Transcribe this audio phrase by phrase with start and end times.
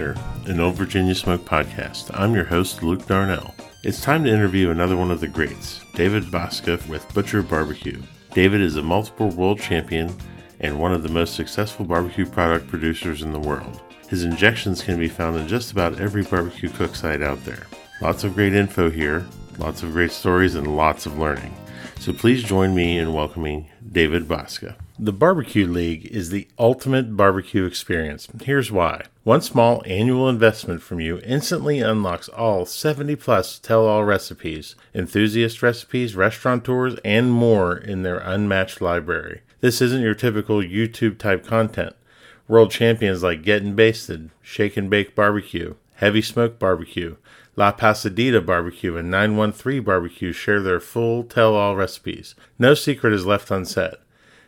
[0.00, 2.10] an Old Virginia Smoke podcast.
[2.12, 3.54] I'm your host, Luke Darnell.
[3.82, 8.02] It's time to interview another one of the greats, David Bouska with Butcher Barbecue.
[8.34, 10.14] David is a multiple world champion
[10.60, 13.80] and one of the most successful barbecue product producers in the world.
[14.10, 17.66] His injections can be found in just about every barbecue cook site out there.
[18.02, 19.24] Lots of great info here,
[19.56, 21.54] lots of great stories, and lots of learning.
[22.00, 24.76] So please join me in welcoming David Bouska.
[24.98, 28.28] The Barbecue League is the ultimate barbecue experience.
[28.42, 29.02] Here's why.
[29.24, 35.62] One small annual investment from you instantly unlocks all 70 plus tell all recipes, enthusiast
[35.62, 39.42] recipes, restaurateurs, and more in their unmatched library.
[39.60, 41.94] This isn't your typical YouTube type content.
[42.48, 47.16] World champions like Getting Basted, Shake and Bake Barbecue, Heavy Smoke Barbecue,
[47.54, 52.34] La Pasadita Barbecue, and 913 Barbecue share their full tell all recipes.
[52.58, 53.96] No secret is left unsaid.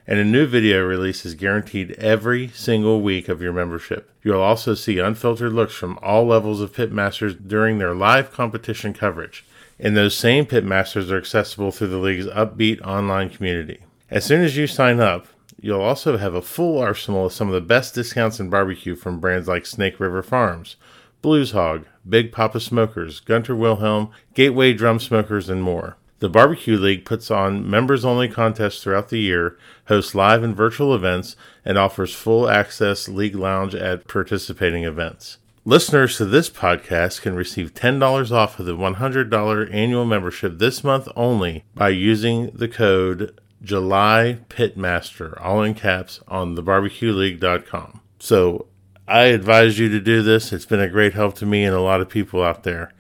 [0.08, 4.10] And a new video release is guaranteed every single week of your membership.
[4.24, 9.44] You'll also see unfiltered looks from all levels of pitmasters during their live competition coverage.
[9.78, 13.80] And those same pitmasters are accessible through the league's upbeat online community.
[14.10, 15.28] As soon as you sign up,
[15.60, 19.18] You'll also have a full arsenal of some of the best discounts in barbecue from
[19.18, 20.76] brands like Snake River Farms,
[21.20, 25.96] Blues Hog, Big Poppa Smokers, Gunter Wilhelm, Gateway Drum Smokers, and more.
[26.20, 30.94] The Barbecue League puts on members only contests throughout the year, hosts live and virtual
[30.94, 35.38] events, and offers full access league lounge at participating events.
[35.64, 41.08] Listeners to this podcast can receive $10 off of the $100 annual membership this month
[41.14, 48.00] only by using the code July Pitmaster, all in caps, on thebarbecueleague.com.
[48.18, 48.66] So
[49.06, 50.52] I advise you to do this.
[50.52, 52.92] It's been a great help to me and a lot of people out there.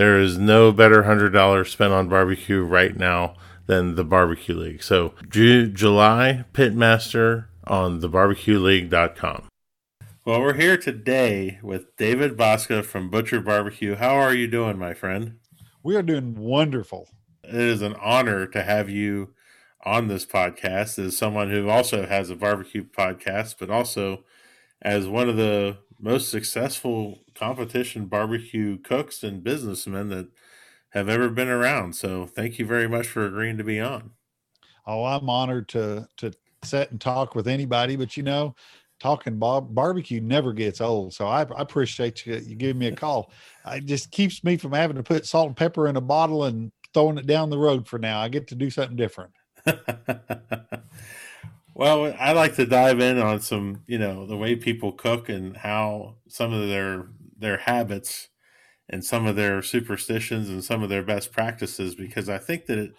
[0.00, 3.34] There is no better $100 spent on barbecue right now
[3.66, 4.82] than the Barbecue League.
[4.82, 9.48] So Ju- July Pitmaster on thebarbecueleague.com.
[10.24, 13.96] Well, we're here today with David Bouska from Butcher Barbecue.
[13.96, 15.34] How are you doing, my friend?
[15.82, 17.10] We are doing wonderful.
[17.44, 19.34] It is an honor to have you
[19.84, 24.24] on this podcast as someone who also has a barbecue podcast, but also
[24.80, 30.28] as one of the most successful competition barbecue cooks and businessmen that
[30.90, 31.94] have ever been around.
[31.94, 34.12] So thank you very much for agreeing to be on.
[34.86, 36.32] Oh, I'm honored to to
[36.64, 38.54] sit and talk with anybody, but you know,
[38.98, 41.14] talking bar- barbecue never gets old.
[41.14, 43.30] So I, I appreciate you you giving me a call.
[43.66, 46.72] It just keeps me from having to put salt and pepper in a bottle and
[46.92, 48.20] throwing it down the road for now.
[48.20, 49.32] I get to do something different.
[51.74, 55.56] well, I like to dive in on some, you know, the way people cook and
[55.56, 57.08] how some of their
[57.38, 58.28] their habits
[58.88, 62.78] and some of their superstitions and some of their best practices because I think that
[62.78, 62.94] it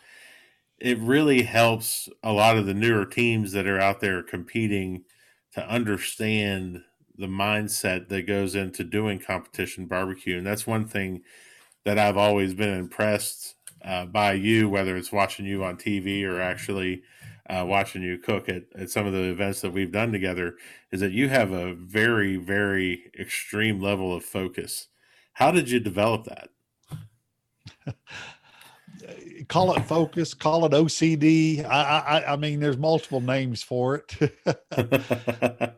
[0.79, 5.03] it really helps a lot of the newer teams that are out there competing
[5.53, 6.83] to understand
[7.17, 10.37] the mindset that goes into doing competition barbecue.
[10.37, 11.21] And that's one thing
[11.85, 16.41] that I've always been impressed uh, by you, whether it's watching you on TV or
[16.41, 17.03] actually
[17.51, 20.55] uh, watching you cook at, at some of the events that we've done together,
[20.91, 24.87] is that you have a very, very extreme level of focus.
[25.33, 26.49] How did you develop that?
[29.47, 31.65] call it focus, call it OCD.
[31.65, 34.33] I, I, I mean, there's multiple names for it.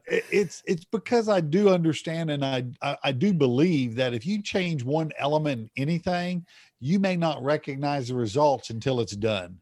[0.08, 4.42] it's it's because I do understand and I, I I do believe that if you
[4.42, 6.46] change one element in anything,
[6.80, 9.58] you may not recognize the results until it's done.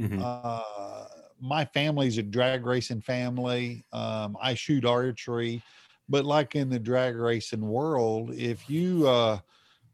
[0.00, 0.20] Mm-hmm.
[0.22, 0.99] Uh,
[1.40, 3.84] my family's a drag racing family.
[3.92, 5.62] Um, I shoot archery,
[6.08, 9.38] but like in the drag racing world, if you uh,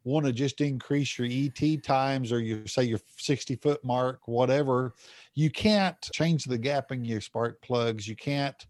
[0.04, 4.94] want to just increase your ET times or you say your 60 foot mark, whatever,
[5.34, 8.06] you can't change the gap in your spark plugs.
[8.06, 8.66] You can't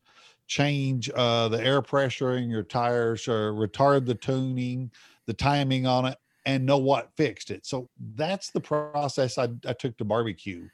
[0.46, 4.90] change uh, the air pressure in your tires or retard the tuning,
[5.26, 7.66] the timing on it and know what fixed it.
[7.66, 10.68] So that's the process I, I took to barbecue.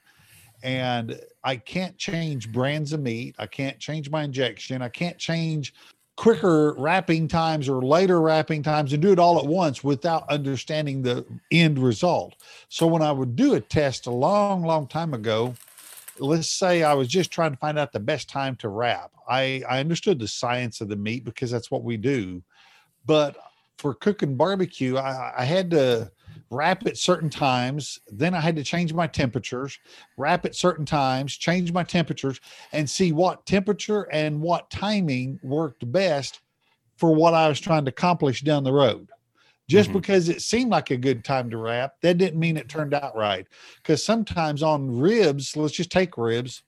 [0.63, 3.35] And I can't change brands of meat.
[3.37, 4.81] I can't change my injection.
[4.81, 5.73] I can't change
[6.15, 11.01] quicker wrapping times or later wrapping times and do it all at once without understanding
[11.01, 12.35] the end result.
[12.69, 15.53] So when I would do a test a long, long time ago,
[16.19, 19.11] let's say I was just trying to find out the best time to wrap.
[19.27, 22.43] I, I understood the science of the meat because that's what we do.
[23.05, 23.35] But
[23.77, 26.11] for cooking barbecue, I, I had to
[26.49, 27.99] wrap at certain times.
[28.07, 29.79] Then I had to change my temperatures,
[30.17, 32.39] wrap at certain times, change my temperatures,
[32.71, 36.41] and see what temperature and what timing worked best
[36.97, 39.09] for what I was trying to accomplish down the road.
[39.67, 39.93] Just Mhm.
[39.93, 43.15] because it seemed like a good time to wrap, that didn't mean it turned out
[43.15, 43.47] right.
[43.77, 46.63] Because sometimes on ribs, let's just take ribs,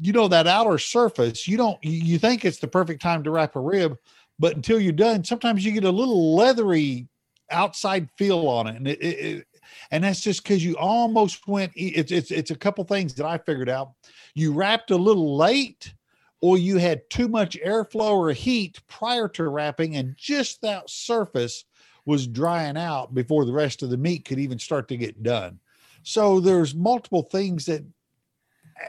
[0.00, 3.56] you know, that outer surface, you don't, you think it's the perfect time to wrap
[3.56, 3.96] a rib,
[4.38, 7.08] but until you're done, sometimes you get a little leathery
[7.54, 8.76] outside feel on it.
[8.76, 9.46] And it, it, it-
[9.90, 13.38] and that's just because you almost went, it's, it's, it's a couple things that I
[13.38, 13.92] figured out.
[14.34, 15.94] You wrapped a little late
[16.40, 21.64] or you had too much airflow or heat prior to wrapping and just that surface
[22.04, 25.58] was drying out before the rest of the meat could even start to get done.
[26.02, 27.82] So there's multiple things that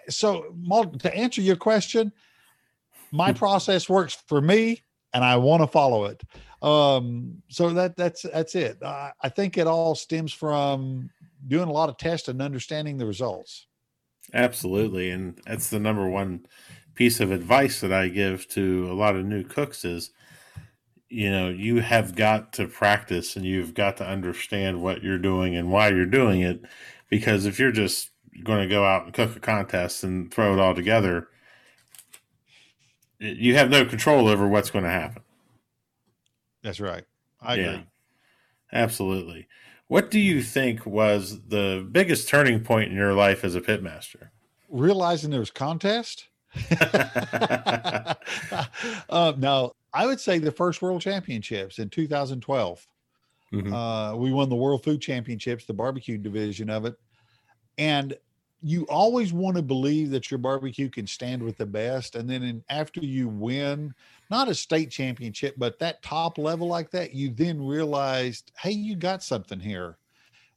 [0.10, 0.54] so
[1.00, 2.12] to answer your question,
[3.12, 3.38] my hmm.
[3.38, 4.82] process works for me
[5.14, 6.22] and I want to follow it.
[6.66, 8.82] Um, so that that's that's it.
[8.84, 11.10] I, I think it all stems from
[11.48, 13.68] doing a lot of tests and understanding the results.
[14.34, 15.12] Absolutely.
[15.12, 16.48] And that's the number one
[16.96, 20.12] piece of advice that I give to a lot of new cooks is
[21.10, 25.56] you know, you have got to practice and you've got to understand what you're doing
[25.56, 26.62] and why you're doing it.
[27.10, 28.10] Because if you're just
[28.44, 31.28] going to go out and cook a contest and throw it all together,
[33.20, 35.22] you have no control over what's going to happen.
[36.66, 37.06] That's right.
[37.40, 37.70] I Yeah.
[37.74, 37.86] agree.
[38.74, 39.48] Absolutely.
[39.88, 44.32] What do you think was the biggest turning point in your life as a pitmaster?
[44.68, 46.30] Realizing there was contest.
[46.82, 48.16] uh,
[49.38, 52.88] no, I would say the first world championships in 2012.
[53.54, 53.72] Mhm.
[53.72, 56.96] Uh, we won the World Food Championships, the barbecue division of it.
[57.78, 58.18] And
[58.62, 62.16] you always want to believe that your barbecue can stand with the best.
[62.16, 63.94] And then in, after you win,
[64.30, 68.96] not a state championship, but that top level like that, you then realized, hey, you
[68.96, 69.98] got something here.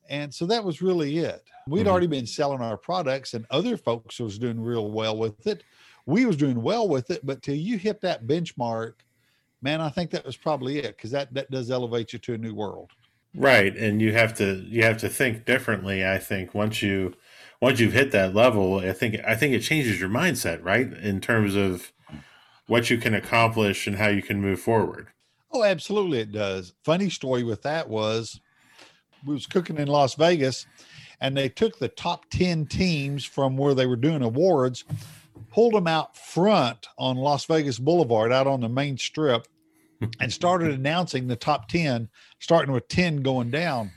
[0.08, 1.44] And so that was really it.
[1.66, 1.90] We'd Mhm.
[1.90, 5.64] already been selling our products and other folks was doing real well with it.
[6.06, 8.94] We was doing well with it, but till you hit that benchmark,
[9.62, 12.38] man, I think that was probably it because that that does elevate you to a
[12.38, 12.92] new world.
[13.34, 16.04] Right, and you have to you have to think differently.
[16.06, 17.14] I think once you
[17.60, 21.20] once you've hit that level, I think I think it changes your mindset, right, in
[21.20, 21.92] terms of
[22.68, 25.08] what you can accomplish and how you can move forward.
[25.50, 26.74] Oh, absolutely, it does.
[26.84, 28.40] Funny story with that was
[29.26, 30.66] we was cooking in Las Vegas,
[31.20, 34.84] and they took the top ten teams from where they were doing awards,
[35.50, 39.48] pulled them out front on Las Vegas Boulevard, out on the main strip,
[40.20, 43.90] and started announcing the top ten, starting with ten going down.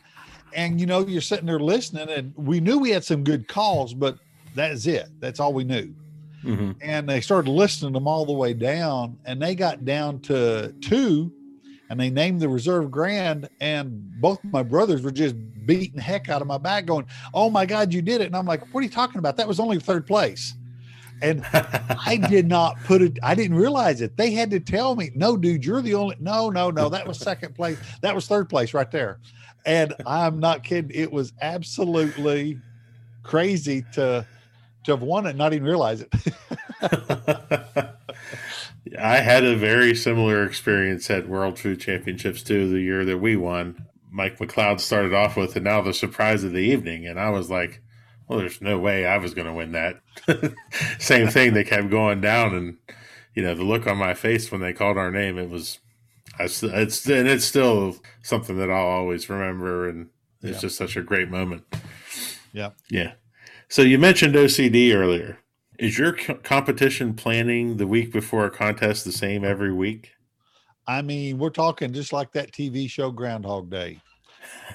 [0.54, 3.94] And you know, you're sitting there listening, and we knew we had some good calls,
[3.94, 4.18] but
[4.56, 5.10] that's it.
[5.20, 5.94] That's all we knew
[6.44, 6.76] Mhm.
[6.82, 11.32] and they started listing them all the way down and they got down to two
[11.90, 13.92] and they named the reserve grand and
[14.22, 15.36] both my brothers were just
[15.66, 18.26] beating heck out of my back going oh my god you did it.
[18.26, 19.38] And i'm like what are you talking about?
[19.38, 20.56] That was only third place.
[21.22, 24.18] And i did not put it i didn't realize it.
[24.18, 27.20] They had to tell me no dude you're the only no no no that was
[27.20, 29.20] second place that was third place right there.
[29.66, 32.58] And i'm not kidding it was absolutely
[33.24, 34.26] crazy to
[34.86, 36.12] to have won it and not even realize it
[39.00, 42.70] I had a very similar experience at World Food Championships too.
[42.70, 46.52] The year that we won, Mike McCloud started off with, and now the surprise of
[46.52, 47.82] the evening, and I was like,
[48.28, 50.02] "Well, there's no way I was going to win that."
[51.00, 51.54] Same thing.
[51.54, 52.78] They kept going down, and
[53.36, 55.38] you know the look on my face when they called our name.
[55.38, 55.80] It was,
[56.40, 60.10] I, it's and it's still something that I'll always remember, and
[60.42, 60.60] it's Yeah.
[60.62, 61.64] just such a great moment.
[62.52, 62.72] Yeah.
[62.90, 63.14] Yeah.
[63.72, 65.38] So you mentioned OCD earlier.
[65.80, 70.12] Is your co- competition planning the week before a contest the same every week?
[70.88, 74.02] I mean, we're talking just like that TV show Groundhog Day.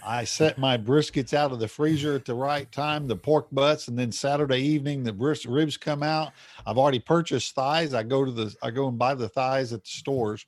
[0.03, 3.89] I set my briskets out of the freezer at the right time, the pork butts,
[3.89, 6.33] and then Saturday evening the bris- ribs come out.
[6.67, 7.93] I've already purchased thighs.
[7.93, 10.47] I go to the I go and buy the thighs at the stores.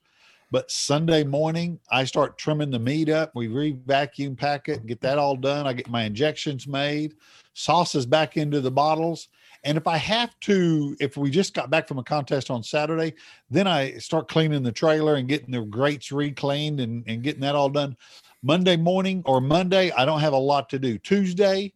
[0.50, 3.33] But Sunday morning, I start trimming the meat up.
[3.35, 5.67] We re-vacuum pack it, get that all done.
[5.67, 7.14] I get my injections made,
[7.52, 9.28] sauces back into the bottles.
[9.64, 13.14] And if I have to, if we just got back from a contest on Saturday,
[13.50, 17.55] then I start cleaning the trailer and getting the grates recleaned and, and getting that
[17.55, 17.97] all done.
[18.43, 20.97] Monday morning or Monday, I don't have a lot to do.
[20.99, 21.75] Tuesday,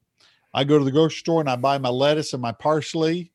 [0.55, 3.33] I go to the grocery store and I buy my lettuce and my parsley.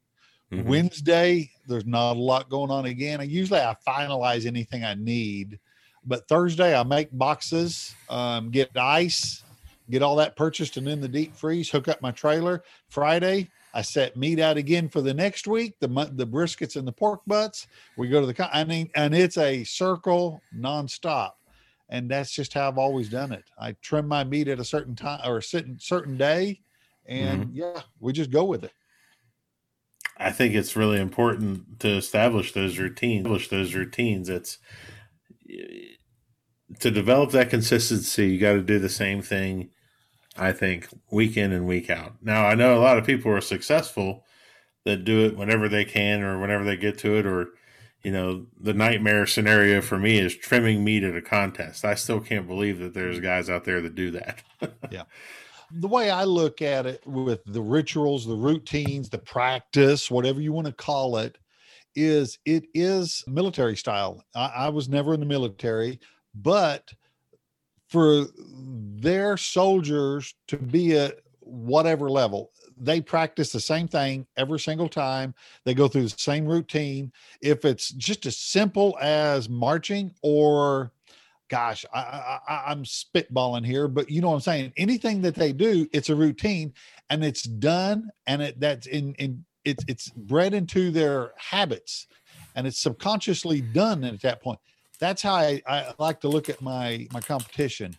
[0.52, 0.64] Mhm.
[0.64, 3.20] Wednesday, there's not a lot going on again.
[3.20, 5.60] I usually I finalize anything I need,
[6.06, 9.44] but Thursday I make boxes, um, get ice,
[9.90, 12.64] get all that purchased and in the deep freeze, hook up my trailer.
[12.90, 16.92] Friday, I set meat out again for the next week, the the briskets and the
[16.92, 17.68] pork butts.
[17.96, 21.32] We go to the I mean, and it's a circle nonstop.
[21.90, 23.46] And that's just how I've always done it.
[23.58, 26.60] I trim my meat at a certain time or a certain certain day,
[27.06, 28.74] and yeah, we just go with it.
[30.20, 33.26] I think it's really important to establish those routines.
[33.26, 34.30] Establish those routines.
[34.30, 34.58] It's
[36.80, 39.70] to develop that consistency, you got to do the same thing.
[40.40, 42.16] I think week in and week out.
[42.22, 44.24] Now I know a lot of people are successful
[44.86, 47.50] that do it whenever they can or whenever they get to it, or
[48.04, 51.84] you know, the nightmare scenario for me is trimming meat at a contest.
[51.84, 54.44] I still can't believe that there's guys out there that do that.
[54.92, 55.04] yeah
[55.72, 60.54] the way I look at it with the rituals, the routines, the practice, whatever you
[60.54, 61.38] want to call it,
[61.96, 64.24] is it is military style.
[64.36, 66.00] I, I was never in the military,
[66.36, 66.90] but
[67.90, 74.90] for their soldiers to be at whatever level, they practice the same thing every single
[74.90, 75.34] time.
[75.66, 77.12] They go through the same routine.
[77.42, 80.92] If it's just as simple as marching or
[81.50, 84.74] gosh, I, I, am spitballing here, but you know what I'm saying.
[84.78, 86.74] Anything that they do, it's a routine,
[87.10, 92.08] and it's done, and it that's in in it's it's bred into their habits,
[92.56, 94.60] and it's subconsciously done at that point.
[95.00, 97.96] That's how I, I like to look at my my competition.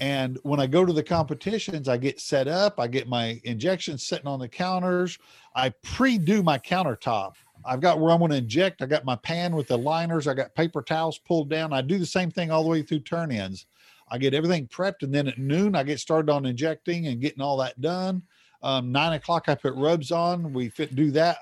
[0.00, 4.06] And when I go to the competitions, I get set up, I get my injections
[4.06, 5.18] sitting on the counters.
[5.54, 7.34] I pre-do my countertop.
[7.66, 8.80] I've got where I'm going to inject.
[8.80, 10.28] I got my pan with the liners.
[10.28, 11.72] I got paper towels pulled down.
[11.72, 13.66] I do the same thing all the way through turn ins.
[14.08, 17.42] I get everything prepped, and then at noon I get started on injecting and getting
[17.42, 18.22] all that done.
[18.62, 20.52] Um, nine o'clock I put rubs on.
[20.52, 21.38] We fit do that.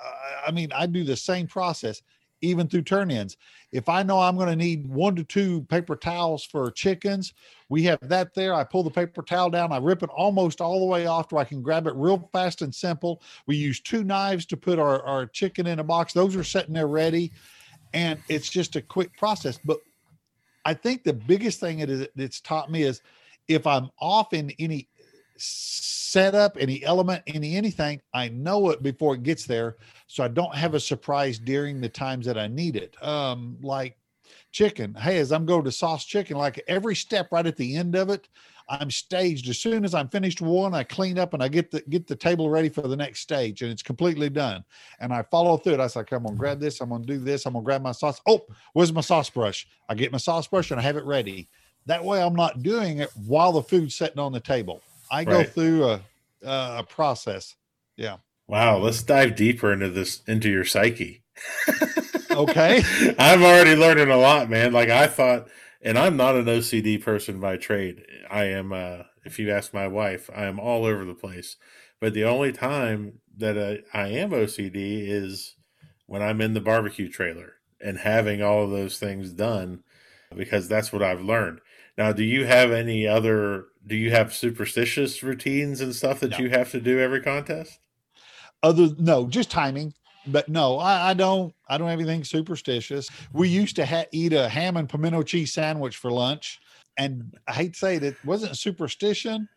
[0.46, 2.02] I mean, I do the same process
[2.44, 3.36] even through turn ins.
[3.72, 7.34] If I know I'm going to need one to two paper towels for chickens,
[7.68, 8.54] we have that there.
[8.54, 11.42] I pull the paper towel down, I rip it almost all the way off where
[11.42, 13.22] I can grab it real fast and simple.
[13.46, 16.12] We use two knives to put our, our chicken in a box.
[16.12, 17.32] Those are sitting there ready.
[17.92, 19.58] And it's just a quick process.
[19.64, 19.78] But
[20.64, 23.02] I think the biggest thing it is it's taught me is
[23.48, 24.88] if I'm off in any
[25.36, 29.76] setup, any element, any anything, I know it before it gets there.
[30.06, 32.96] So I don't have a surprise during the times that I need it.
[33.02, 33.96] Um, like
[34.52, 34.94] chicken.
[34.94, 38.10] Hey, as I'm going to sauce chicken, like every step right at the end of
[38.10, 38.28] it,
[38.68, 39.48] I'm staged.
[39.48, 42.16] As soon as I'm finished one, I clean up and I get the get the
[42.16, 44.64] table ready for the next stage, and it's completely done.
[45.00, 45.80] And I follow through it.
[45.80, 47.92] I say, like, I'm gonna grab this, I'm gonna do this, I'm gonna grab my
[47.92, 48.22] sauce.
[48.26, 49.66] Oh, where's my sauce brush?
[49.88, 51.48] I get my sauce brush and I have it ready.
[51.86, 54.80] That way I'm not doing it while the food's sitting on the table.
[55.10, 56.00] I go through a
[56.44, 57.56] a process.
[57.96, 58.18] Yeah.
[58.46, 61.22] Wow, let's dive deeper into this into your psyche.
[62.30, 62.82] okay.
[63.18, 64.72] I'm already learning a lot, man.
[64.72, 65.48] Like I thought
[65.82, 68.02] and I'm not an OCD person by trade.
[68.30, 71.56] I am uh if you ask my wife, I am all over the place.
[72.00, 73.58] But the only time that
[73.94, 75.56] I, I am OCD is
[76.06, 79.82] when I'm in the barbecue trailer and having all of those things done
[80.34, 81.60] because that's what I've learned.
[81.96, 83.66] Now, do you have any other?
[83.86, 86.38] Do you have superstitious routines and stuff that no.
[86.38, 87.78] you have to do every contest?
[88.62, 89.94] Other no, just timing.
[90.26, 91.54] But no, I, I don't.
[91.68, 93.10] I don't have anything superstitious.
[93.32, 96.60] We used to ha- eat a ham and pimento cheese sandwich for lunch,
[96.96, 99.48] and I hate to say it, it wasn't superstition.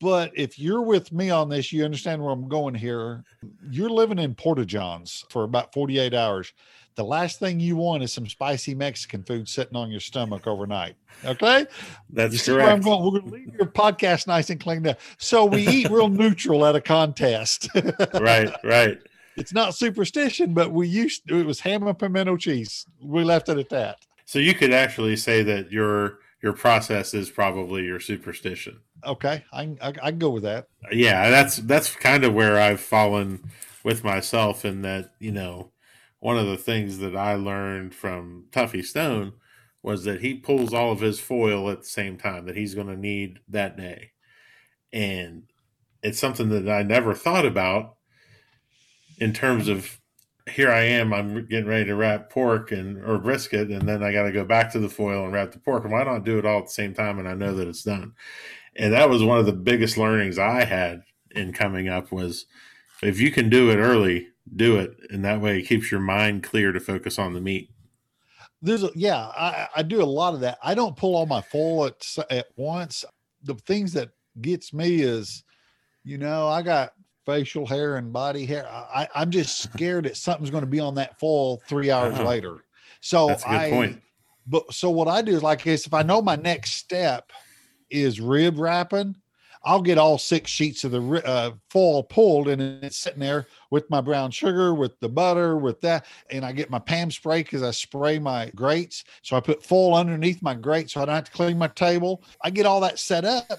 [0.00, 3.24] But if you're with me on this, you understand where I'm going here.
[3.70, 6.52] You're living in Porta Johns for about 48 hours
[6.96, 10.96] the last thing you want is some spicy Mexican food sitting on your stomach overnight.
[11.24, 11.66] Okay,
[12.10, 12.68] that's correct.
[12.68, 13.04] I'm going.
[13.04, 14.98] We're going to leave your podcast nice and cleaned up.
[15.18, 17.68] So we eat real neutral at a contest.
[18.14, 18.98] right, right.
[19.36, 22.86] It's not superstition, but we used to, it was ham and pimento cheese.
[23.02, 23.98] We left it at that.
[24.24, 28.78] So you could actually say that your your process is probably your superstition.
[29.04, 30.68] Okay, I I, I go with that.
[30.92, 33.50] Yeah, that's that's kind of where I've fallen
[33.82, 35.72] with myself in that you know
[36.20, 39.32] one of the things that I learned from Tuffy Stone
[39.82, 42.86] was that he pulls all of his foil at the same time that he's going
[42.86, 44.12] to need that day.
[44.92, 45.50] And
[46.04, 47.96] it's something that I never thought about
[49.18, 50.00] in terms of
[50.48, 54.12] here I am, I'm getting ready to wrap pork and or brisket, and then I
[54.12, 55.84] got to go back to the foil and wrap the pork.
[55.84, 57.18] Why not do it all at the same time?
[57.18, 58.14] And I know that it's done.
[58.76, 62.46] And that was one of the biggest learnings I had in coming up was
[63.02, 66.42] if you can do it early, do it, and that way it keeps your mind
[66.42, 67.70] clear to focus on the meat.
[68.62, 70.58] There's a, yeah, I, I do a lot of that.
[70.62, 73.04] I don't pull all my foil at at once.
[73.42, 74.10] The things that
[74.40, 75.44] gets me is,
[76.04, 76.92] you know, I got
[77.26, 78.66] facial hair and body hair.
[78.68, 82.28] I, I'm just scared that something's going to be on that full three hours uh-huh.
[82.28, 82.64] later.
[83.00, 84.02] So That's a good I, point.
[84.46, 87.32] But so what I do is like this: if I know my next step
[87.90, 89.16] is rib wrapping,
[89.66, 93.90] I'll get all six sheets of the uh, foil pulled and it's sitting there with
[93.90, 96.06] my brown sugar, with the butter, with that.
[96.30, 99.02] And I get my Pam spray because I spray my grates.
[99.22, 102.22] So I put foil underneath my grate so I don't have to clean my table.
[102.42, 103.58] I get all that set up.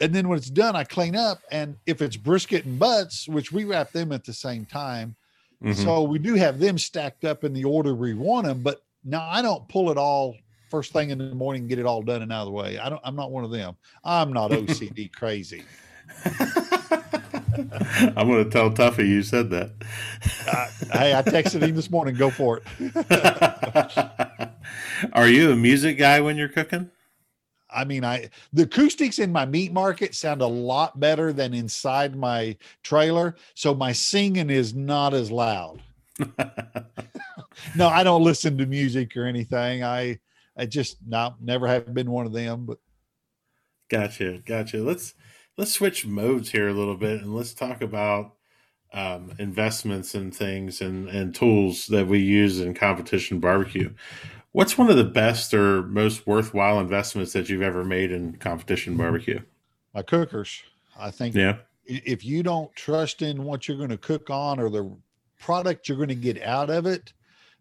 [0.00, 1.40] And then when it's done, I clean up.
[1.50, 5.16] And if it's brisket and butts, which we wrap them at the same time.
[5.62, 5.82] Mm-hmm.
[5.82, 8.62] So we do have them stacked up in the order we want them.
[8.62, 10.36] But now I don't pull it all
[10.68, 12.78] first thing in the morning, and get it all done and out of the way.
[12.78, 13.00] I don't.
[13.04, 13.76] I'm not one of them.
[14.04, 15.64] I'm not OCD crazy.
[18.16, 19.72] I'm going to tell Tuffy you said that.
[20.46, 22.14] Uh, hey, I texted him this morning.
[22.14, 24.50] Go for it.
[25.12, 26.90] Are you a music guy when you're cooking?
[27.70, 32.16] I mean, I the acoustics in my meat market sound a lot better than inside
[32.16, 35.82] my trailer, so my singing is not as loud.
[37.76, 39.84] no, I don't listen to music or anything.
[39.84, 40.18] I
[40.56, 42.66] I just no, never have been one of them.
[42.66, 42.78] But
[43.90, 44.78] gotcha, gotcha.
[44.78, 45.14] Let's
[45.56, 48.34] let's switch modes here a little bit and let's talk about
[48.92, 53.92] um, investments and things and and tools that we use in competition barbecue.
[54.52, 58.94] What's one of the best or most worthwhile investments that you've ever made in competition
[58.94, 59.02] mm-hmm.
[59.02, 59.40] barbecue?
[59.94, 60.62] My cookers.
[60.98, 61.58] I think yeah.
[61.84, 64.90] if you don't trust in what you're going to cook on or the
[65.38, 67.12] product you're going to get out of it,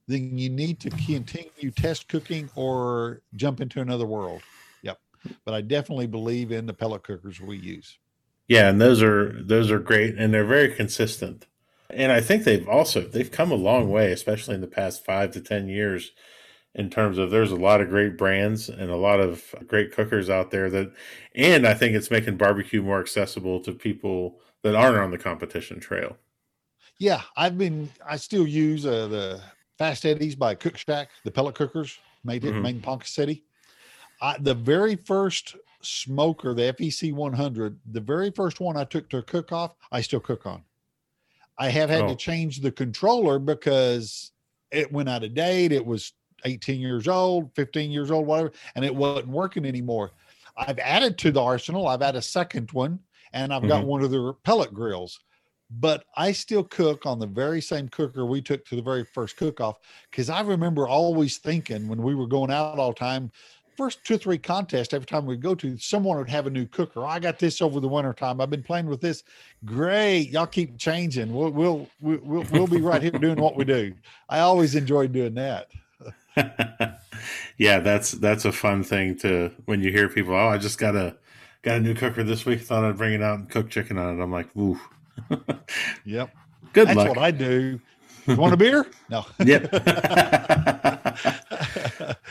[0.08, 4.42] then you need to continue test cooking or jump into another world.
[4.82, 5.00] Yep.
[5.46, 7.98] But I definitely believe in the pellet cookers we use.
[8.48, 11.48] Yeah, and those are those are great and they're very consistent.
[11.90, 15.32] And I think they've also they've come a long way, especially in the past five
[15.32, 16.12] to ten years,
[16.78, 20.30] in terms of there's a lot of great brands and a lot of great cookers
[20.30, 20.92] out there that
[21.36, 25.80] and I think it's making barbecue more accessible to people that aren't on the competition
[25.80, 26.18] trail.
[27.00, 29.42] Yeah, I've been I still use uh, the
[29.78, 32.66] Fast Eddies by Cook Shack, the pellet cookers made it mm-hmm.
[32.66, 33.44] in Ponca City.
[34.22, 39.22] I, the very first smoker, the FEC 100, the very first one I took to
[39.22, 40.64] cook off, I still cook on.
[41.60, 42.08] I have had oh.
[42.10, 44.32] to change the controller because
[44.72, 45.72] it went out of date.
[45.72, 46.14] It was
[46.48, 50.12] 18 years old, 15 years old, whatever, and it wasn't working anymore.
[50.58, 51.88] I've added to the arsenal.
[51.88, 53.00] I've had a second one,
[53.34, 53.70] and I've mm-hmm.
[53.70, 55.20] got one of the pellet grills
[55.70, 59.38] but I still cook on the very same cooker we took to the very first
[59.38, 63.32] cook off because I remember always thinking when we were going out all the time,
[63.76, 66.66] first two or three contests, every time we go to, someone would have a new
[66.66, 67.02] cooker.
[67.02, 68.40] Oh, I got this over the winter time.
[68.40, 69.24] I've been playing with this.
[69.66, 71.34] Great, y'all keep changing.
[71.34, 73.94] We'll we'll we'll we'll be right here doing what we do.
[74.30, 75.68] I always enjoyed doing that.
[77.58, 80.34] yeah, that's that's a fun thing to when you hear people.
[80.34, 81.16] Oh, I just got a
[81.64, 82.62] got a new cooker this week.
[82.62, 84.24] Thought I'd bring it out and cook chicken on it.
[84.24, 84.80] I'm like, ooh
[86.06, 86.32] yep.
[86.74, 87.10] Good That's luck.
[87.10, 87.80] what I do.
[88.28, 88.86] You want a beer?
[89.10, 89.26] No.
[89.40, 89.74] yep.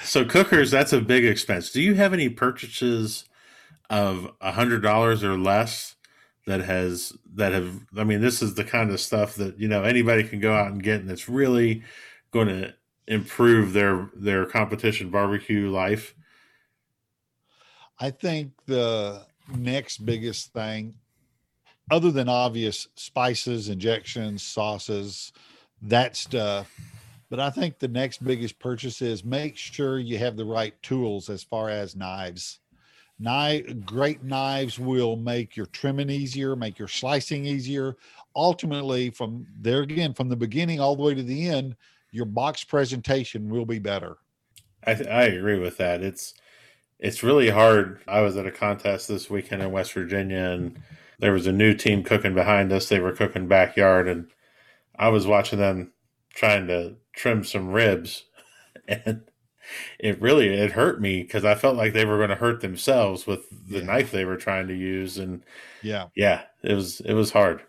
[0.04, 1.70] so cookers, that's a big expense.
[1.72, 3.24] Do you have any purchases
[3.88, 5.94] of a hundred dollars or less
[6.46, 9.84] that has that have I mean, this is the kind of stuff that, you know,
[9.84, 11.82] anybody can go out and get and it's really
[12.30, 12.74] going to
[13.08, 16.14] improve their their competition barbecue life.
[17.98, 19.24] I think the
[19.56, 20.94] next biggest thing
[21.90, 25.32] other than obvious spices, injections, sauces,
[25.82, 26.72] that stuff.
[27.30, 31.28] But I think the next biggest purchase is make sure you have the right tools
[31.28, 32.60] as far as knives.
[33.18, 37.96] Knife, great knives will make your trimming easier, make your slicing easier.
[38.34, 41.76] Ultimately, from there again, from the beginning all the way to the end,
[42.16, 44.16] your box presentation will be better.
[44.86, 46.02] I, I agree with that.
[46.02, 46.32] It's
[46.98, 48.00] it's really hard.
[48.08, 50.80] I was at a contest this weekend in West Virginia, and
[51.18, 52.88] there was a new team cooking behind us.
[52.88, 54.28] They were cooking backyard, and
[54.98, 55.92] I was watching them
[56.30, 58.24] trying to trim some ribs,
[58.88, 59.22] and
[59.98, 63.26] it really it hurt me because I felt like they were going to hurt themselves
[63.26, 63.84] with the yeah.
[63.84, 65.44] knife they were trying to use, and
[65.82, 67.62] yeah, yeah, it was it was hard.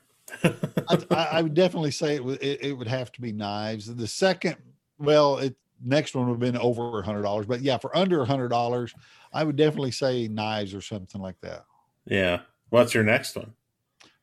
[0.44, 3.94] I, I, would definitely say it would it, it, would have to be knives.
[3.94, 4.58] The second,
[5.00, 8.22] well, it next one would have been over a hundred dollars, but yeah, for under
[8.22, 8.94] a hundred dollars,
[9.34, 11.66] I would definitely say knives or something like that.
[12.06, 13.54] Yeah, What's your next one?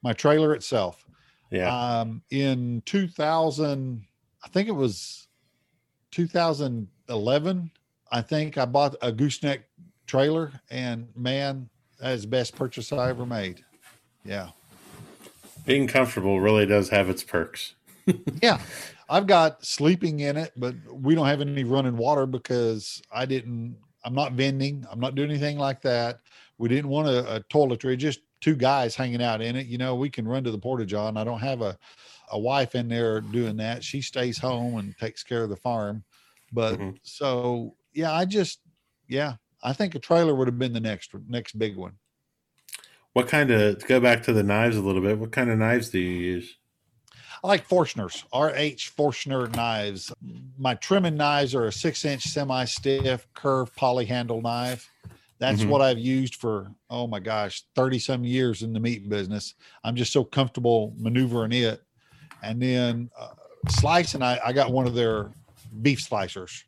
[0.03, 1.05] My trailer itself.
[1.51, 1.75] Yeah.
[1.75, 4.05] Um, in 2000,
[4.43, 5.29] I think it was
[6.11, 7.71] 2011.
[8.13, 9.63] I think I bought a gooseneck
[10.07, 11.69] trailer, and man,
[12.01, 13.65] that is the best purchase I ever made.
[14.25, 14.51] Yeah.
[15.65, 17.75] Being comfortable really does have its perks.
[18.43, 18.61] yeah.
[19.09, 23.77] I've got sleeping in it, but we don't have any running water because I didn't,
[24.05, 24.87] I'm not vending.
[24.91, 26.21] I'm not doing anything like that.
[26.59, 29.67] We didn't want a, a toiletry, just two guys hanging out in it.
[29.67, 31.17] You know, we can run to the porta john.
[31.17, 31.79] I don't have a,
[32.31, 33.83] a wife in there doing that.
[33.83, 36.05] She stays home and takes care of the farm.
[36.53, 36.91] But mm-hmm.
[37.03, 38.61] so yeah, I just
[39.09, 41.95] yeah, I think a trailer would have been the next next big one.
[43.15, 45.19] What kind of to go back to the knives a little bit?
[45.19, 46.57] What kind of knives do you use?
[47.43, 50.13] I like Forschner's RH Forschner knives.
[50.59, 54.91] My trimming knives are a six inch semi stiff curved poly handle knife.
[55.39, 55.69] That's mm-hmm.
[55.69, 59.55] what I've used for, oh my gosh, 30 some years in the meat business.
[59.85, 61.83] I'm just so comfortable maneuvering it.
[62.43, 63.35] And then uh,
[63.69, 65.31] slicing, I, I got one of their
[65.83, 66.63] beef slicers.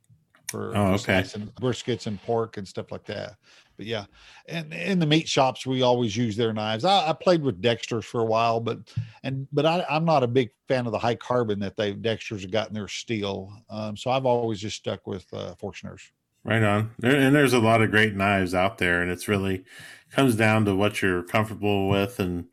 [0.49, 1.23] for, Oh, okay.
[1.23, 3.37] slicing briskets and pork and stuff like that.
[3.77, 4.07] But yeah,
[4.49, 6.85] and in the meat shops we always use their knives.
[6.85, 8.79] I, I played with Dexter's for a while, but
[9.23, 12.43] and but I, I'm not a big fan of the high carbon that they Dexter's
[12.43, 13.53] have gotten their steel.
[13.71, 16.11] Um, so I've always just stuck with uh, Forschner's.
[16.45, 16.93] Right on.
[17.03, 19.65] And there's a lot of great knives out there, and it's really
[20.11, 22.47] comes down to what you're comfortable with and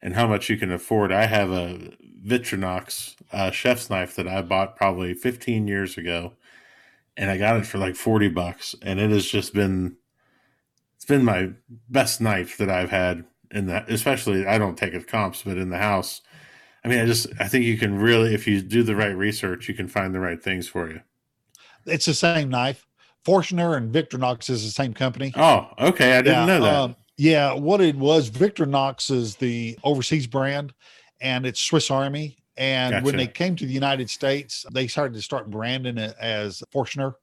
[0.00, 1.12] and how much you can afford.
[1.12, 1.92] I have a
[2.26, 6.34] Victorinox uh, chef's knife that I bought probably 15 years ago,
[7.16, 9.96] and I got it for like 40 bucks, and it has just been
[11.02, 11.50] it's been my
[11.88, 13.90] best knife that I've had in that.
[13.90, 16.20] Especially, I don't take it comps, but in the house.
[16.84, 19.68] I mean, I just I think you can really, if you do the right research,
[19.68, 21.00] you can find the right things for you.
[21.86, 22.86] It's the same knife.
[23.26, 25.32] Forschner and Victorinox is the same company.
[25.34, 26.18] Oh, okay.
[26.18, 26.74] I didn't know that.
[26.74, 30.72] Um, yeah, what it was, Victorinox is the overseas brand,
[31.20, 32.38] and it's Swiss Army.
[32.56, 36.62] And when they came to the United States, they started to start branding it as
[36.72, 37.14] Forschner,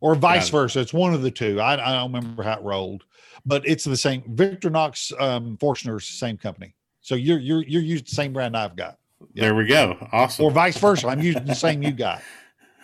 [0.00, 0.80] or vice versa.
[0.80, 1.60] It's one of the two.
[1.60, 3.04] I, I don't remember how it rolled,
[3.44, 4.22] but it's the same.
[4.22, 6.74] Victorinox, um, Forschner is the same company.
[7.00, 8.98] So you're you're you're using the same brand I've got,
[9.32, 9.44] yeah.
[9.44, 9.96] There we go.
[10.12, 10.44] Awesome.
[10.44, 11.08] or vice versa.
[11.08, 12.22] I'm using the same you got.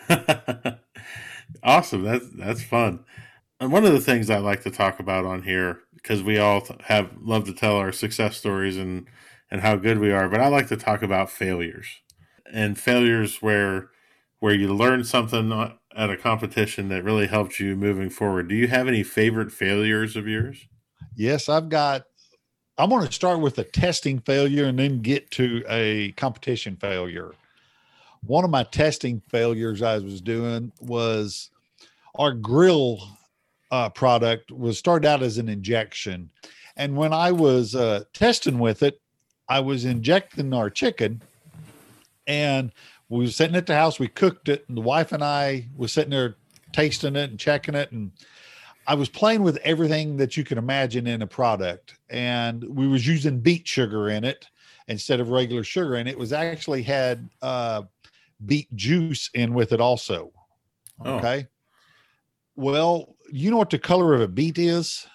[1.63, 2.03] awesome.
[2.03, 3.05] That's that's fun.
[3.59, 6.67] And one of the things I like to talk about on here because we all
[6.85, 9.07] have love to tell our success stories and
[9.49, 12.01] and how good we are, but I like to talk about failures
[12.51, 13.89] and failures where
[14.39, 18.47] where you learn something o- at a competition that really helped you moving forward.
[18.47, 20.65] Do you have any favorite failures of yours?
[21.15, 22.05] Yes, I've got.
[22.77, 27.33] I'm going to start with a testing failure and then get to a competition failure.
[28.25, 31.51] One of my testing failures I was doing was
[32.15, 33.07] our grill
[33.69, 36.31] uh, product was started out as an injection,
[36.75, 38.99] and when I was uh, testing with it,
[39.47, 41.21] I was injecting our chicken,
[42.25, 42.71] and
[43.13, 43.99] we were sitting at the house.
[43.99, 46.35] We cooked it, and the wife and I was sitting there
[46.71, 48.11] tasting it and checking it, and
[48.87, 53.05] I was playing with everything that you can imagine in a product, and we was
[53.05, 54.47] using beet sugar in it
[54.87, 57.83] instead of regular sugar, and it was actually had uh,
[58.45, 60.31] beet juice in with it also.
[61.05, 61.17] Oh.
[61.17, 61.47] Okay.
[62.55, 65.05] Well, you know what the color of a beet is?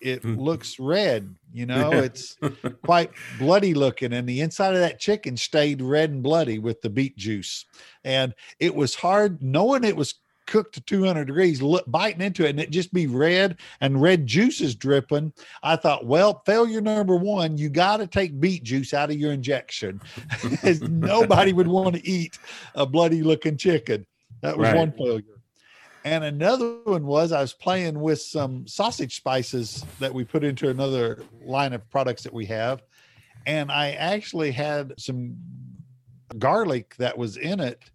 [0.00, 0.34] It Hmm.
[0.36, 1.34] looks red.
[1.52, 2.36] You know, it's
[2.84, 6.90] quite bloody looking, and the inside of that chicken stayed red and bloody with the
[6.90, 7.64] beet juice.
[8.04, 10.14] And it was hard knowing it was
[10.46, 14.26] cooked to 200 degrees, look, biting into it, and it just be red and red
[14.28, 15.32] juices dripping.
[15.64, 19.32] I thought, well, failure number one, you got to take beet juice out of your
[19.32, 20.00] injection.
[20.82, 22.38] Nobody would want to eat
[22.76, 24.06] a bloody looking chicken.
[24.42, 24.76] That was Right.
[24.76, 25.35] one failure.
[26.06, 30.68] And another one was I was playing with some sausage spices that we put into
[30.68, 32.84] another line of products that we have.
[33.44, 35.36] And I actually had some
[36.38, 37.90] garlic that was in it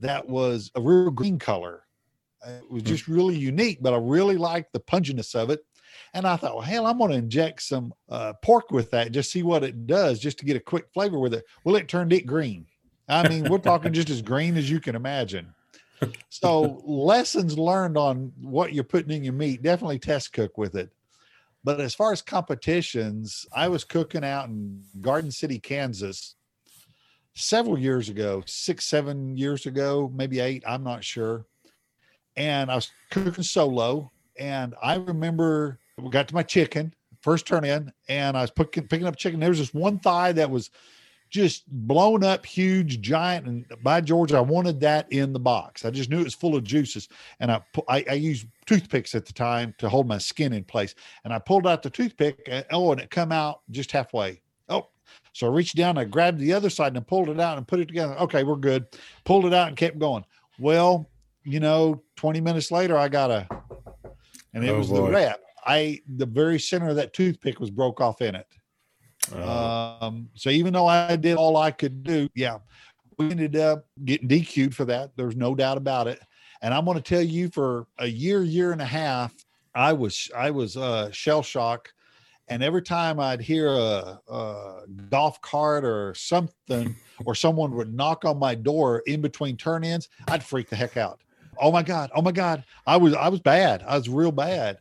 [0.00, 1.84] that was a real green color.
[2.46, 5.64] It was just really unique, but I really liked the punginess of it.
[6.12, 9.32] And I thought, well, hell, I'm going to inject some uh, pork with that, just
[9.32, 11.46] see what it does, just to get a quick flavor with it.
[11.64, 12.66] Well, it turned it green.
[13.08, 15.54] I mean, we're talking just as green as you can imagine.
[16.30, 20.92] So, lessons learned on what you're putting in your meat, definitely test cook with it.
[21.64, 26.36] But as far as competitions, I was cooking out in Garden City, Kansas
[27.34, 31.46] several years ago, six, seven years ago, maybe eight, I'm not sure.
[32.36, 34.10] And I was cooking solo.
[34.38, 38.86] And I remember we got to my chicken, first turn in, and I was picking,
[38.86, 39.40] picking up chicken.
[39.40, 40.70] There was this one thigh that was
[41.30, 43.46] just blown up, huge, giant.
[43.46, 45.84] And by George, I wanted that in the box.
[45.84, 47.08] I just knew it was full of juices.
[47.40, 50.94] And I, I, I used toothpicks at the time to hold my skin in place.
[51.24, 54.40] And I pulled out the toothpick, and, oh, and it come out just halfway.
[54.68, 54.88] Oh,
[55.32, 57.66] so I reached down, I grabbed the other side and I pulled it out and
[57.68, 58.14] put it together.
[58.20, 58.86] Okay, we're good.
[59.24, 60.24] Pulled it out and kept going.
[60.58, 61.08] Well,
[61.44, 63.46] you know, 20 minutes later, I got a,
[64.54, 64.96] and it Oh, was boy.
[65.06, 65.40] the wrap.
[65.66, 68.46] I, the very center of that toothpick was broke off in it.
[69.34, 72.58] Uh, Um, so even though I did all I could do, yeah,
[73.18, 75.10] we ended up getting DQ'd for that.
[75.16, 76.20] There's no doubt about it.
[76.62, 79.34] And I'm going to tell you, for a year, year and a half,
[79.74, 81.92] I was I was uh, shell shock,
[82.48, 88.24] and every time I'd hear a, a golf cart or something, or someone would knock
[88.24, 91.20] on my door in between turn-ins, I'd freak the heck out.
[91.60, 92.10] Oh my god!
[92.14, 92.64] Oh my god!
[92.86, 93.84] I was I was bad.
[93.86, 94.78] I was real bad.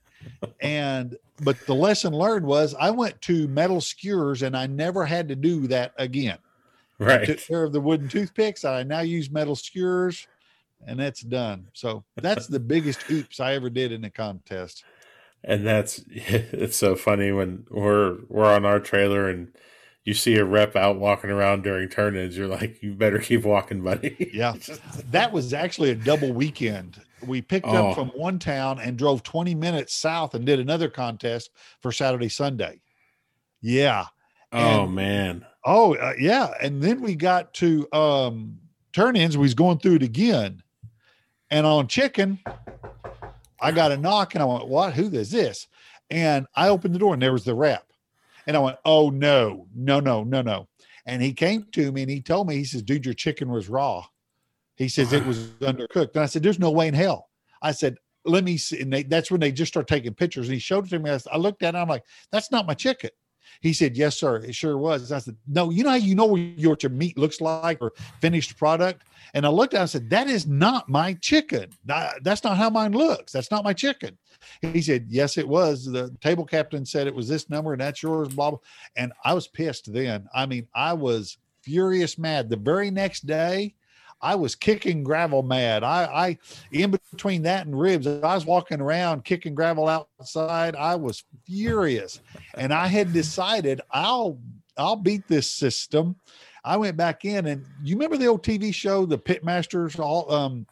[0.60, 5.28] And but the lesson learned was I went to metal skewers and I never had
[5.30, 6.38] to do that again.
[7.00, 7.22] Right.
[7.22, 8.66] I took care of the wooden toothpicks.
[8.66, 10.28] I now use metal skewers
[10.86, 11.68] and that's done.
[11.74, 14.84] So that's the biggest oops I ever did in a contest.
[15.44, 19.52] and that's it's so funny when we're we're on our trailer and
[20.08, 23.84] you see a rep out walking around during turn-ins, you're like, you better keep walking,
[23.84, 24.32] buddy.
[24.34, 24.54] Yeah.
[25.12, 27.02] that was actually a double weekend.
[27.26, 27.90] We picked Oh.
[27.90, 31.50] up from one town and drove 20 minutes south and did another contest
[31.82, 32.80] for Saturday, Sunday.
[33.62, 34.06] Yeah.
[34.54, 35.46] oh man.
[35.66, 36.54] Oh, uh, yeah.
[36.62, 38.60] And then we got to um
[38.94, 39.36] turn-ins.
[39.38, 40.64] We was going through it again.
[41.52, 42.40] And on chicken,
[43.60, 44.94] I got a knock and I went, What?
[44.94, 45.68] Who is this?
[46.10, 47.87] And I opened the door and there was the rep.
[48.48, 50.68] And I went, Oh no, no, no, no, no.
[51.06, 53.70] And he came to me and he told me, he says, Dude, your chicken was
[53.70, 54.06] raw.
[54.76, 56.16] He says it was undercooked.
[56.16, 57.30] And I said, There's no way in hell.
[57.62, 58.82] I said, Let me see.
[58.82, 60.48] And they, that's when they just start taking pictures.
[60.48, 61.12] And he showed it to me.
[61.32, 61.78] I, looked at it.
[61.78, 63.12] I'm like, That's not my chicken.
[63.62, 64.38] He said, Yes, sir.
[64.38, 65.12] It sure was.
[65.12, 68.58] I said, No, you know how you know what your, meat looks like or finished
[68.58, 69.04] product?
[69.34, 71.70] And I looked at I said, That is not my chicken.
[71.86, 73.32] That's not how mine looks.
[73.32, 74.18] That's not my chicken.
[74.62, 75.86] He said, Yes, it was.
[75.86, 78.60] The table captain said it was this number and that's yours, blah, blah.
[78.96, 80.28] And I was pissed then.
[80.34, 82.50] I mean, I was furious mad.
[82.50, 83.76] The very next day,
[84.22, 85.84] I was kicking gravel mad.
[85.84, 86.38] I, I,
[86.72, 90.76] in between that and ribs, I was walking around kicking gravel outside.
[90.76, 92.20] I was furious,
[92.56, 94.40] and I had decided I'll,
[94.78, 96.16] I'll beat this system.
[96.64, 100.00] I went back in, and you remember the old TV show, The Pitmasters?
[100.00, 100.66] All, um,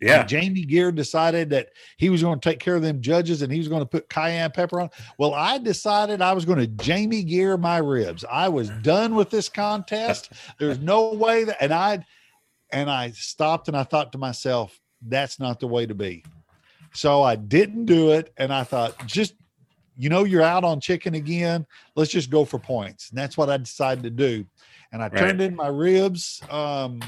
[0.00, 0.24] Yeah.
[0.24, 3.58] Jamie Geer decided that he was going to take care of them judges and he
[3.58, 4.90] was going to put cayenne pepper on.
[5.18, 8.24] Well, I decided I was going to Jamie Geer my ribs.
[8.30, 10.32] I was done with this contest.
[10.58, 12.04] There's no way that, and I,
[12.72, 16.24] and I stopped and I thought to myself, that's not the way to be.
[16.92, 18.32] So I didn't do it.
[18.36, 19.34] And I thought, just,
[19.96, 21.66] you know, you're out on chicken again.
[21.96, 23.10] Let's just go for points.
[23.10, 24.44] And that's what I decided to do.
[24.92, 25.18] And I Right.
[25.18, 26.42] turned in my ribs.
[26.50, 27.02] Um,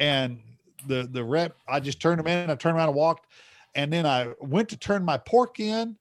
[0.00, 0.40] and
[0.86, 2.50] the the rep, I just turned them in.
[2.50, 3.26] I turned around and walked,
[3.74, 5.96] and then I went to turn my pork in,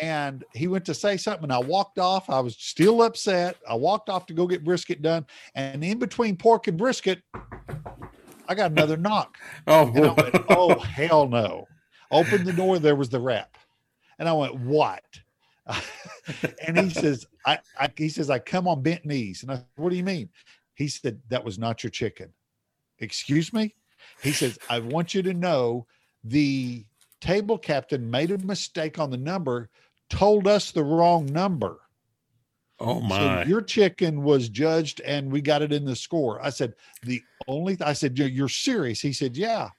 [0.00, 2.28] and he went to say something, and I walked off.
[2.28, 3.56] I was still upset.
[3.68, 7.22] I walked off to go get brisket done, and in between pork and brisket,
[8.48, 9.38] I got another knock.
[9.66, 11.66] Oh, went, oh hell no!
[12.10, 12.78] Opened the door.
[12.78, 13.56] There was the rep,
[14.18, 15.02] and I went, what?
[16.66, 19.66] and he says, I, I he says I come on bent knees, and I said,
[19.76, 20.28] what do you mean?
[20.74, 22.32] He said that was not your chicken.
[22.98, 23.74] Excuse me.
[24.22, 25.86] He says I want you to know
[26.24, 26.84] the
[27.20, 29.70] table captain made a mistake on the number,
[30.10, 31.78] told us the wrong number.
[32.80, 33.44] Oh So my.
[33.44, 36.40] your chicken was judged and we got it in the score.
[36.44, 39.00] I said, the only, I said, "You're- you're serious.
[39.00, 39.70] He said, yeah.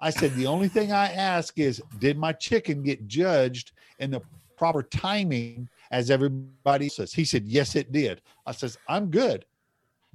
[0.00, 4.20] I said, the only thing I ask is, did my chicken get judged in the
[4.56, 7.12] proper timing as everybody says?
[7.14, 8.20] He said, yes, it did.
[8.44, 9.44] I says, I'm good.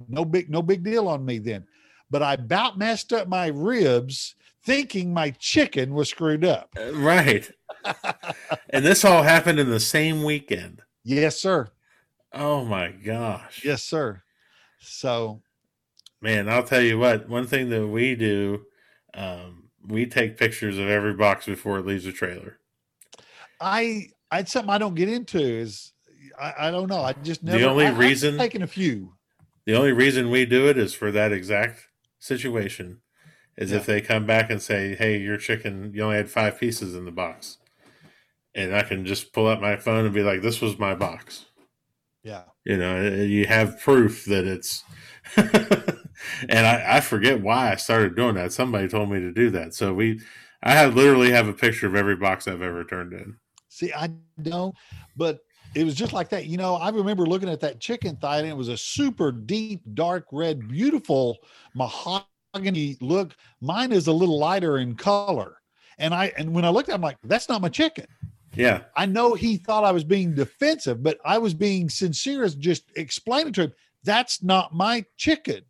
[0.08, 1.66] No big, no big deal on me then.
[2.10, 6.70] But I about messed up my ribs thinking my chicken was screwed up.
[6.78, 7.50] Uh, right.
[8.70, 10.82] and this all happened in the same weekend.
[11.04, 11.68] Yes, sir.
[12.34, 13.64] Oh my gosh.
[13.64, 14.22] Yes, sir.
[14.80, 15.42] So
[16.20, 18.62] Man, I'll tell you what, one thing that we do,
[19.12, 22.58] um, we take pictures of every box before it leaves the trailer.
[23.60, 25.92] I I something I don't get into is
[26.40, 27.02] I, I don't know.
[27.02, 29.14] I just never, The only I, reason- taking a few.
[29.66, 31.86] The only reason we do it is for that exact
[32.18, 33.00] situation.
[33.56, 36.94] Is if they come back and say, "Hey, your chicken, you only had five pieces
[36.94, 37.58] in the box,"
[38.54, 41.44] and I can just pull up my phone and be like, "This was my box."
[42.22, 42.42] Yeah.
[42.64, 44.84] You know, you have proof that it's.
[45.36, 48.52] and I, I forget why I started doing that.
[48.52, 50.20] Somebody told me to do that, so we,
[50.62, 53.36] I have literally have a picture of every box I've ever turned in.
[53.68, 54.74] See, I don't,
[55.16, 55.40] but
[55.74, 56.46] it was just like that.
[56.46, 59.82] You know, I remember looking at that chicken thigh and it was a super deep,
[59.94, 61.38] dark red, beautiful
[61.74, 63.34] mahogany look.
[63.60, 65.56] Mine is a little lighter in color.
[65.98, 68.06] And I and when I looked at it, I'm like, that's not my chicken.
[68.54, 72.54] Yeah, I know he thought I was being defensive, but I was being sincere as
[72.54, 73.72] just explaining to him,
[74.04, 75.62] that's not my chicken.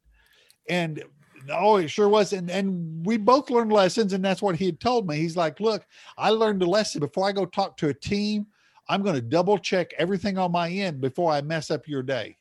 [0.68, 1.02] And
[1.50, 2.32] oh, it sure was.
[2.32, 5.16] And and we both learned lessons, and that's what he had told me.
[5.16, 8.46] He's like, look, I learned a lesson before I go talk to a team.
[8.88, 12.36] I'm going to double check everything on my end before I mess up your day.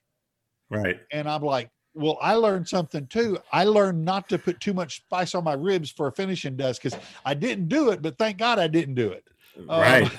[0.70, 1.00] right.
[1.12, 3.38] And I'm like, well, I learned something too.
[3.52, 6.82] I learned not to put too much spice on my ribs for a finishing dust
[6.82, 9.28] because I didn't do it, but thank God I didn't do it.
[9.58, 10.12] Um, right.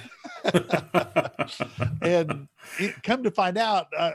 [2.03, 4.13] and it, come to find out, uh,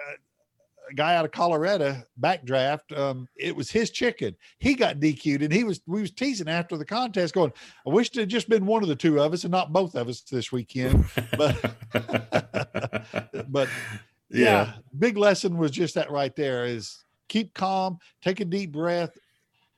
[0.89, 4.36] a guy out of Colorado backdraft, um, it was his chicken.
[4.60, 7.51] He got DQ'd, and he was we was teasing after the contest, going,
[7.86, 9.95] "I wish it had just been one of the two of us and not both
[9.95, 11.06] of us this weekend."
[11.38, 11.75] But
[13.49, 13.69] but
[14.30, 14.73] yeah, yeah.
[14.97, 19.17] big lesson was just that right there: is keep calm, take a deep breath,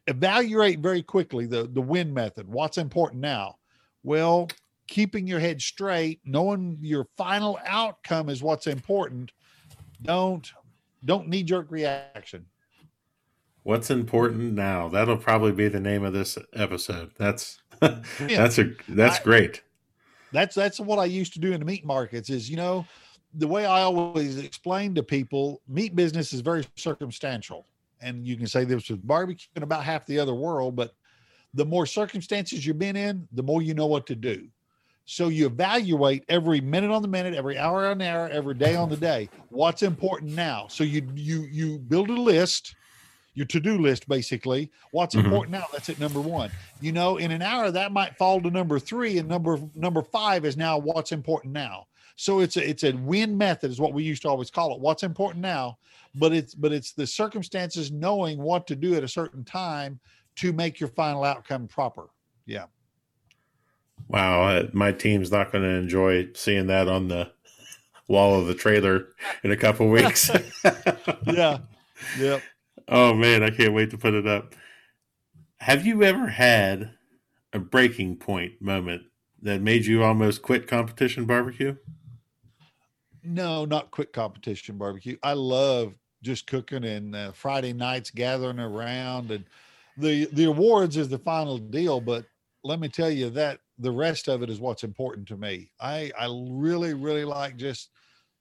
[0.07, 2.47] evaluate very quickly the the win method.
[2.47, 3.55] What's important now?
[4.03, 4.49] Well,
[4.89, 9.31] keeping your head straight, knowing your final outcome is what's important.
[10.01, 10.51] Don't
[11.05, 12.45] don't knee jerk reaction.
[13.63, 14.89] What's important now?
[14.89, 17.11] That'll probably be the name of this episode.
[17.17, 19.63] That's that's a that's I- great.
[20.31, 22.29] That's that's what I used to do in the meat markets.
[22.29, 22.85] Is you know
[23.33, 27.65] the way I always explain to people, meat business is very circumstantial,
[28.01, 30.93] and you can say this with barbecue and about half the other world, but
[31.53, 34.47] the more circumstances you've been in, the more you know what to do.
[35.11, 38.75] So you evaluate every minute on the minute, every hour on the hour, every day
[38.75, 39.27] on the day.
[39.49, 40.67] What's important now?
[40.67, 42.75] So you you you build a list,
[43.33, 44.69] your to-do list basically.
[44.91, 45.23] What's Mhm.
[45.23, 45.65] important now?
[45.73, 46.51] That's at number one.
[46.79, 50.45] You know, in an hour that might fall to number three, and number number five
[50.45, 51.87] is now what's important now.
[52.15, 54.79] So it's a it's a win method is what we used to always call it.
[54.79, 55.79] What's important now,
[56.13, 59.99] but it's but it's the circumstances knowing what to do at a certain time
[60.35, 62.09] to make your final outcome proper.
[62.45, 62.65] Yeah.
[64.07, 67.31] Wow, my team's not going to enjoy seeing that on the
[68.07, 69.07] wall of the trailer
[69.43, 70.31] in a couple weeks.
[71.27, 71.59] Yeah.
[72.17, 72.41] Yep.
[72.87, 74.55] oh man, I can't wait to put it up.
[75.59, 76.91] Have you ever had
[77.53, 79.03] a breaking point moment
[79.41, 81.75] that made you almost quit competition barbecue?
[83.23, 85.17] No, not quit competition barbecue.
[85.21, 89.45] I love just cooking and uh, Friday nights gathering around and
[89.97, 92.25] the the awards is the final deal, but
[92.63, 95.69] let me tell you that the rest of it is what's important to me.
[95.79, 97.89] I I really really like just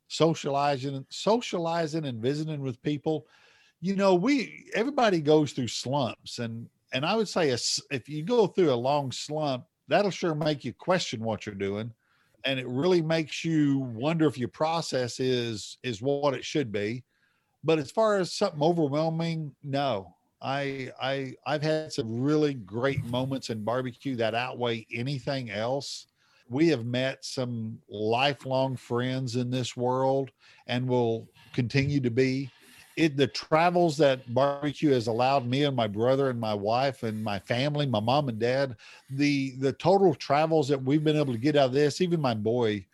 [0.09, 3.26] socializing socializing and visiting with people.
[3.81, 7.59] You know, we everybody goes through slumps and and I would say a
[7.90, 11.92] if you go through a long slump, that'll sure make you question what you're doing
[12.44, 17.02] and it really makes you wonder if your process is is what it should be
[17.64, 23.51] but as far as something overwhelming no i i i've had some really great moments
[23.51, 26.07] in barbecue that outweigh anything else.
[26.51, 30.31] We have met some lifelong friends in this world
[30.66, 32.51] and will continue to be.
[32.96, 37.22] It the travels that barbecue has allowed me and my brother and my wife and
[37.22, 38.77] my family my mom and dad
[39.11, 42.35] the the total travels that we've been able to get out of this even my
[42.35, 42.85] boy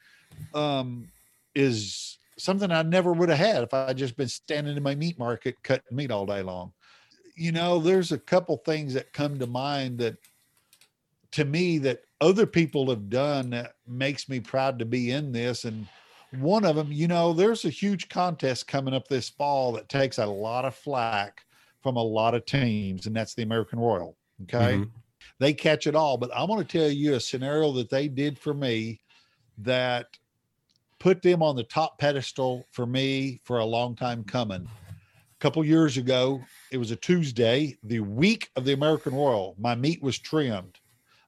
[0.52, 1.06] um
[1.54, 5.18] is something i never would have had if i just been standing in my meat
[5.18, 6.70] market cutting meat all day long
[7.34, 10.18] you know there's a couple things that come to mind that
[11.32, 15.64] to me that other people have done that makes me proud to be in this
[15.64, 15.88] and
[16.30, 20.18] one of them you know there's a huge contest coming up this fall that takes
[20.18, 21.44] a lot of flack
[21.82, 24.94] from a lot of teams and that's the american royal okay Mhm.
[25.40, 26.18] they catch it all.
[26.18, 29.02] But I want to tell you a scenario that they did for me
[29.58, 30.18] that
[31.00, 34.70] put them on the top pedestal for me for a long time coming.
[35.44, 36.40] Couple years ago,
[36.72, 39.54] it was a Tuesday, the week of the American Royal.
[39.58, 40.78] My meat was trimmed.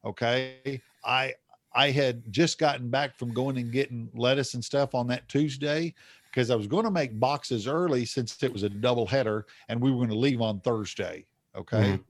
[0.06, 0.80] Okay.
[1.04, 1.34] I
[1.74, 5.92] I had just gotten back from going and getting lettuce and stuff on that Tuesday
[6.30, 9.78] because I was going to make boxes early since it was a double header and
[9.82, 11.26] we were going to leave on Thursday.
[11.54, 11.98] Okay.
[11.98, 12.04] Mhm.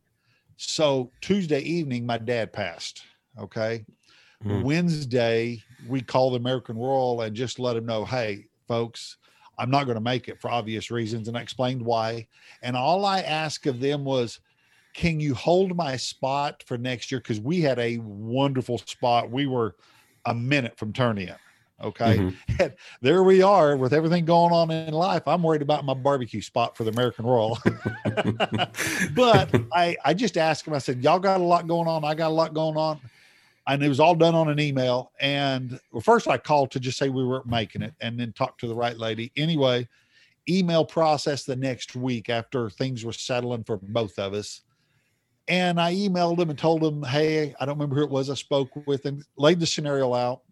[0.58, 3.02] So Tuesday evening, my dad passed.
[3.36, 3.84] Okay.
[4.44, 4.62] Mhm.
[4.62, 9.16] Wednesday, we called the American Royal and just let them know, hey, folks,
[9.58, 11.28] I'm not going to make it for obvious reasons.
[11.28, 12.26] And I explained why.
[12.62, 14.40] And all I asked of them was,
[14.94, 17.20] can you hold my spot for next year?
[17.20, 19.30] Because we had a wonderful spot.
[19.30, 19.76] We were
[20.24, 21.38] a minute from turning it.
[21.82, 22.18] Okay.
[22.18, 22.34] Mhm.
[22.58, 25.28] And there we are with everything going on in life.
[25.28, 27.58] I'm worried about my barbecue spot for the American Royal.
[29.14, 32.02] but I, I just asked him, I said, Y'all got a lot going on.
[32.02, 33.00] I got a lot going on.
[33.68, 35.10] And it was all done on an email.
[35.20, 38.60] And well, first I called to just say we weren't making it and then talked
[38.60, 39.32] to the right lady.
[39.36, 39.88] Anyway,
[40.48, 44.60] email process the next week after things were settling for both of us.
[45.48, 48.34] And I emailed them and told them, Hey, I don't remember who it was I
[48.34, 50.42] spoke with and laid the scenario out.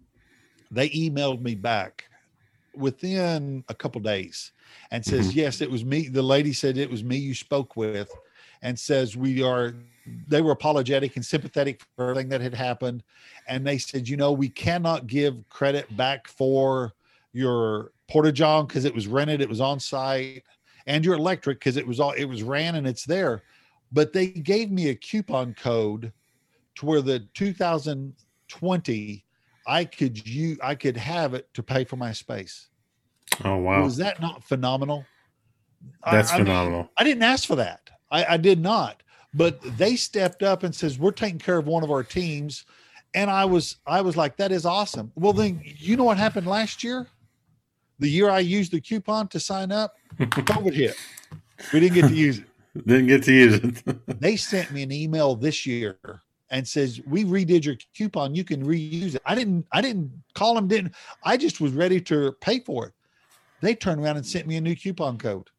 [0.71, 2.05] They emailed me back
[2.75, 4.53] within a couple days
[4.91, 5.35] and says, Mhm.
[5.37, 6.09] Yes, it was me.
[6.09, 8.11] The lady said it was me you spoke with
[8.63, 9.75] and says, We are,
[10.29, 13.03] they were apologetic and sympathetic for everything that had happened.
[13.49, 16.93] And they said, You know, we cannot give credit back for
[17.33, 20.45] your porta john because it was rented, it was on site,
[20.87, 23.43] and your electric because it was all, it was ran and it's there.
[23.93, 26.13] But they gave me a coupon code
[26.77, 29.25] to where the 2020
[29.67, 32.69] I could you I could have it to pay for my space.
[33.45, 35.07] oh wow, Was that not phenomenal?
[36.11, 36.91] That's I mean, phenomenal.
[36.99, 37.91] I didn't ask for that.
[38.11, 39.03] I, I did not.
[39.35, 42.65] But they stepped up and says, We're taking care of one of our teams.
[43.15, 45.13] And I was I was like, that is awesome.
[45.15, 47.07] Well, then you know what happened last year?
[48.01, 50.97] The year I used the coupon to sign up, COVID hit.
[51.73, 52.47] We didn't get to use it.
[52.87, 53.97] Didn't get to use it.
[54.21, 55.97] They sent me an email this year
[56.51, 58.35] and says, We redid your coupon.
[58.35, 59.23] You can reuse it.
[59.25, 62.93] I didn't I didn't call them, didn't I just was ready to pay for it.
[63.61, 65.51] They turned around and sent me a new coupon code.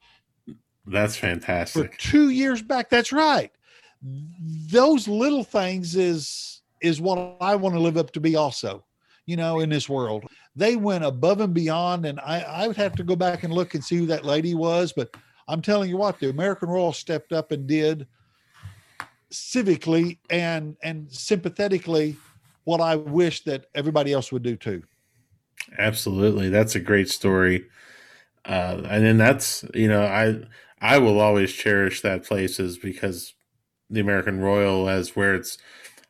[0.86, 2.12] That's fantastic for fantastic.
[2.12, 2.90] two years back.
[2.90, 3.52] That's right.
[4.70, 8.86] Those little things is is what I want to live up to be also,
[9.26, 10.26] you know, in this world.
[10.56, 13.74] They went above and beyond, and I, I would have to go back and look
[13.74, 14.93] and see who that lady was.
[14.93, 15.16] But
[15.47, 18.08] I'm telling you what, the American Royal stepped up and did
[19.32, 22.16] civically and and sympathetically
[22.64, 24.84] what I wish that everybody else would do too.
[25.78, 26.49] Absolutely.
[26.49, 27.66] That's a great story.
[28.43, 30.41] Uh, and then that's, you know, I
[30.82, 33.34] I will always cherish that place is because
[33.90, 35.58] the American Royal as where it's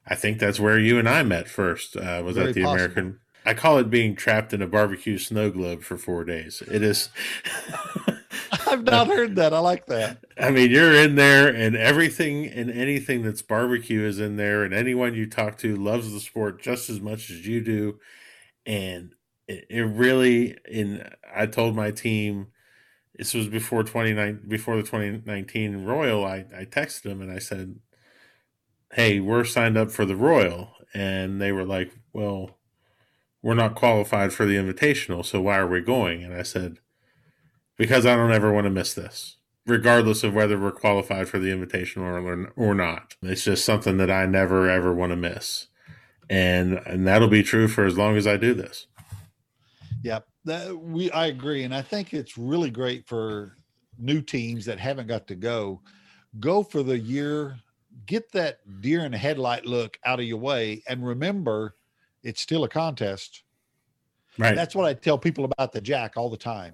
[0.08, 1.96] I think that's where you and I met first.
[1.98, 2.74] Uh, was Very at the possible.
[2.74, 6.64] American I call it being trapped in a barbecue snow globe for four days.
[6.68, 7.10] It is
[8.68, 9.54] I've not heard that.
[9.54, 10.24] I like that.
[10.40, 14.74] I mean, you're in there, and everything and anything that's barbecue is in there, and
[14.74, 18.00] anyone you talk to loves the sport just as much as you do.
[18.66, 19.14] And
[19.48, 22.48] it, it really, in I told my team,
[23.18, 26.26] this was before twenty nine before the twenty nineteen Royal.
[26.26, 27.80] I I texted them and I said,
[28.94, 32.58] "Hey, we're signed up for the Royal," and they were like, "Well,
[33.42, 36.80] we're not qualified for the Invitational, so why are we going?" And I said,
[37.78, 41.50] "Because I don't ever want to miss this." regardless of whether we're qualified for the
[41.50, 43.16] invitational or or not.
[43.22, 45.68] It's just something that I never ever want to miss.
[46.30, 48.88] And and that'll be true for as long as I do this.
[50.04, 53.58] Yep, that we I agree, and I think it's really great for
[53.98, 55.82] new teams that haven't got to go.
[56.40, 57.58] Go for the year,
[58.06, 61.76] get that deer in the headlight look out of your way, and remember,
[62.24, 63.44] it's still a contest.
[64.38, 64.56] Right.
[64.56, 66.74] That's what I tell people about the Jack all the time.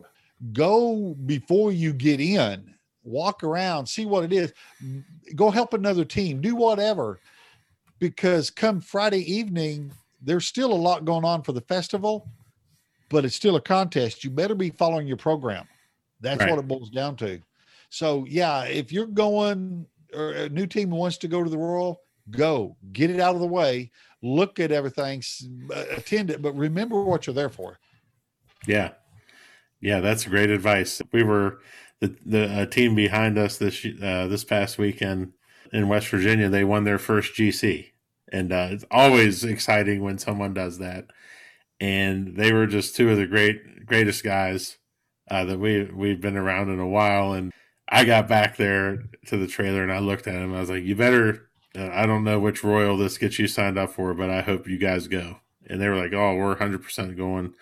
[0.54, 4.54] Go before you get in, walk around, see what it is.
[5.36, 7.20] Go help another team, do whatever.
[8.00, 9.92] Because come Friday evening,
[10.24, 12.28] there's still a lot going on for the festival,
[13.12, 14.24] but it's still a contest.
[14.24, 15.68] You better be following your program.
[16.22, 16.50] That's Right.
[16.50, 17.40] what it boils down to.
[17.90, 22.02] So, yeah, if you're going or a new team wants to go to the Royal,
[22.32, 23.92] go get it out of the way,
[24.22, 25.22] look at everything,
[25.74, 27.80] uh, attend it, but remember what you're there for.
[28.68, 28.92] Yeah.
[29.80, 31.02] Yeah, that's great advice.
[31.12, 31.60] We were
[32.02, 35.34] the the team behind us this uh, this past weekend
[35.74, 36.50] in West Virginia.
[36.50, 37.88] They won their first GC,
[38.32, 41.06] and uh, it's always exciting when someone does that.
[41.82, 44.78] And they were just two of the great greatest guys
[45.30, 47.34] uh, that we we've been around in a while.
[47.34, 47.52] And
[47.90, 50.54] I got back there to the trailer and I looked at him.
[50.56, 53.78] I was like, "You better." Uh, I don't know which royal this gets you signed
[53.78, 55.38] up for, but I hope you guys go.
[55.68, 57.54] And they were like, "Oh, we're 100% going."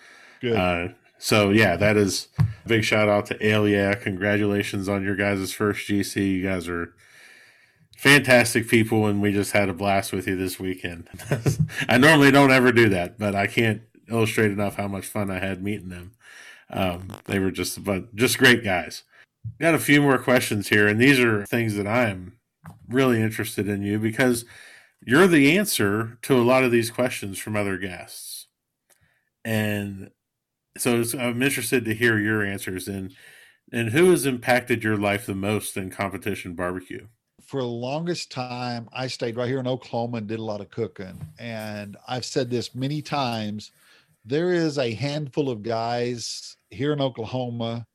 [0.42, 0.56] Good.
[0.56, 3.38] Uh, so yeah, that is a big shout out to.
[3.68, 6.32] Yeah, congratulations on your guys' first GC.
[6.32, 6.94] You guys are
[7.98, 11.10] fantastic people, and we just had a blast with you this weekend.
[11.90, 15.40] I normally don't ever do that, but I can't illustrate enough how much fun I
[15.40, 16.12] had meeting them.
[16.70, 19.04] Um, they were just but just great guys.
[19.60, 22.38] Got a few more questions here, and these are things that I'm
[22.88, 24.46] really interested in you because
[25.06, 28.48] you're the answer to a lot of these questions from other guests.
[29.46, 30.12] And
[30.78, 33.16] so I'm interested to hear your answers and
[33.72, 37.08] and who has impacted your life the most in competition barbecue?
[37.50, 40.70] for the longest time, I stayed right here in Oklahoma and did a lot of
[40.70, 41.20] cooking.
[41.40, 43.72] And I've said this many times
[44.30, 47.86] there is a handful of guys here in Oklahoma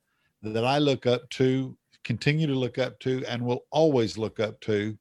[0.42, 4.60] that I look up to, continue to look up to, and will always look up
[4.62, 4.98] to.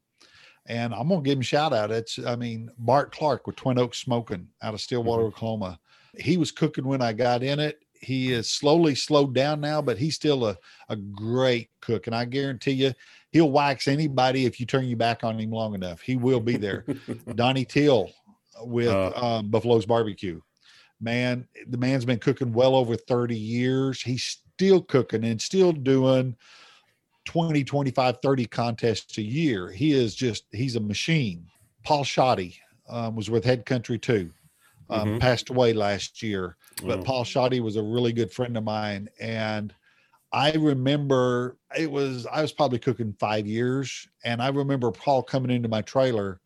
[0.68, 1.92] And I'm going to give him a shout out.
[1.92, 5.80] It's, I mean, Bart Clark with Twin Oaks Smoking out of Stillwater, Oklahoma.
[6.18, 7.80] He was cooking when I got in it.
[8.00, 10.58] He is slowly slowed down now, but he's still a,
[10.90, 12.06] a great cook.
[12.08, 12.94] And I guarantee you,
[13.32, 16.02] he'll wax anybody if you turn your back on him long enough.
[16.02, 16.86] He will be there.
[17.36, 18.12] Donnie Teel
[18.62, 19.12] with Uh.
[19.16, 20.40] um, Buffalo's Barbecue.
[21.04, 24.02] Man, the man's been cooking well over 30 years.
[24.02, 24.24] He's
[24.56, 26.36] still cooking and still doing
[27.26, 29.70] 20, 25, 30 contests a year.
[29.72, 31.48] He is just, he's a machine.
[31.84, 34.32] Paul Shoddy um, was with Head Country too.
[34.90, 35.20] Um, Mhm.
[35.20, 39.10] Passed away last year but Paul Shoddy was a really good friend of mine.
[39.20, 39.74] And
[40.32, 44.08] I remember it was, I was probably cooking five years.
[44.24, 46.42] And I remember Paul coming into my trailer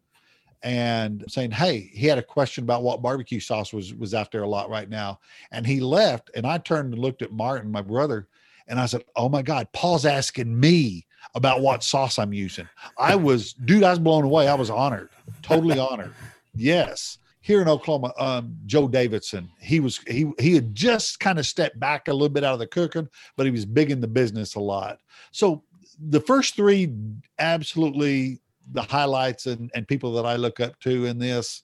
[0.64, 4.44] and saying, Hey, he had a question about what barbecue sauce was, was out there
[4.44, 5.20] a lot right now.
[5.52, 8.28] And he left and I turned and looked at Martin, my brother,
[8.68, 11.06] and I said, Oh my God, Paul's asking me
[11.36, 12.68] about what sauce I'm using.
[12.98, 14.48] I was, dude, I was blown away.
[14.48, 15.10] I was honored,
[15.42, 16.14] totally honored.
[16.56, 21.48] Yes here in Oklahoma, um, Joe Davidson, he was he he had just kind of
[21.48, 24.08] stepped back a little bit out of the cooking, but he was big in the
[24.08, 25.00] business a lot.
[25.32, 25.64] So
[25.98, 26.94] the first three,
[27.40, 28.42] absolutely
[28.72, 31.64] the highlights and and people that I look up to in this,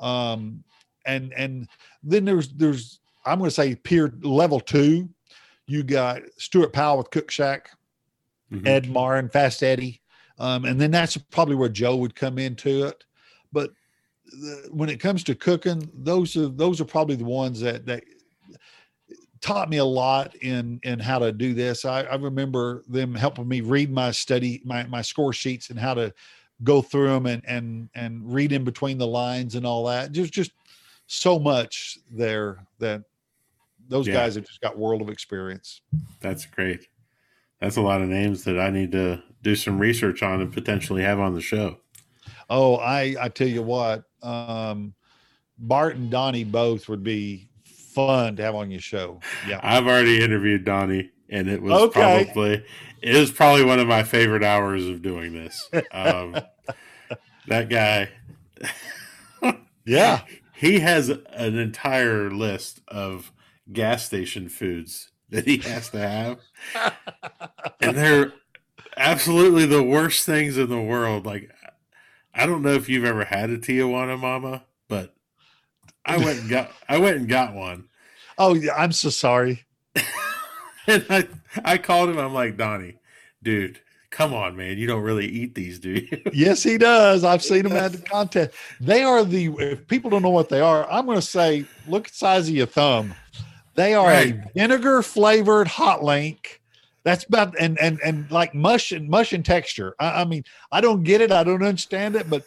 [0.00, 0.64] um,
[1.06, 1.68] and and
[2.02, 5.08] then there's there's I'm going to say peer level two.
[5.66, 7.70] You got Stuart Powell with Cook Shack.
[8.52, 8.62] Mhm.
[8.64, 10.02] Edmar and Fast Eddie.
[10.38, 13.04] Um, and then that's probably where Joe would come into it.
[13.52, 13.70] But
[14.24, 18.02] the, when it comes to cooking, those are those are probably the ones that that
[19.40, 21.84] taught me a lot in in how to do this.
[21.84, 25.94] I, I remember them helping me read my study my my score sheets and how
[25.94, 26.12] to
[26.62, 30.12] go through them and and and read in between the lines and all that.
[30.12, 30.52] There's just
[31.06, 33.02] so much there that
[33.88, 34.14] those Yeah.
[34.14, 35.80] guys have just got world of experience.
[36.20, 36.86] That's great.
[37.60, 41.02] That's a lot of names that I need to do some research on and potentially
[41.02, 41.78] have on the show.
[42.48, 44.94] Oh, I I tell you what, um,
[45.58, 49.20] Bart and Donnie both would be fun to have on your show.
[49.48, 49.60] Yeah.
[49.62, 52.24] I've already interviewed Donnie, and it was Okay.
[52.24, 52.64] probably
[53.02, 55.68] it was probably one of my favorite hours of doing this.
[55.92, 56.36] Um,
[57.46, 58.10] that guy,
[59.84, 60.22] Yeah.
[60.54, 63.32] he has an entire list of
[63.72, 66.38] gas station foods that he has to have,
[67.80, 68.32] and they're
[68.96, 71.24] absolutely the worst things in the world.
[71.24, 71.50] Like,
[72.34, 75.14] I don't know if you've ever had a Tijuana Mama, but
[76.04, 77.88] I went and got I went and got one.
[78.38, 79.64] Oh, yeah, I'm so sorry.
[80.86, 81.28] And I,
[81.64, 82.18] I called him.
[82.18, 82.96] I'm like, Donnie,
[83.42, 84.78] dude, come on, man.
[84.78, 86.22] You don't really eat these, do you?
[86.32, 87.22] Yes, he does.
[87.24, 88.54] I've seen them at the contest.
[88.80, 92.12] They are the if people don't know what they are, I'm gonna say, look at
[92.12, 93.14] the size of your thumb.
[93.74, 94.34] They are Right.
[94.34, 96.60] a vinegar flavored hot link.
[97.04, 99.94] That's about and and and like mush and mush and texture.
[99.98, 102.44] I, I mean, I don't get it, I don't understand it, but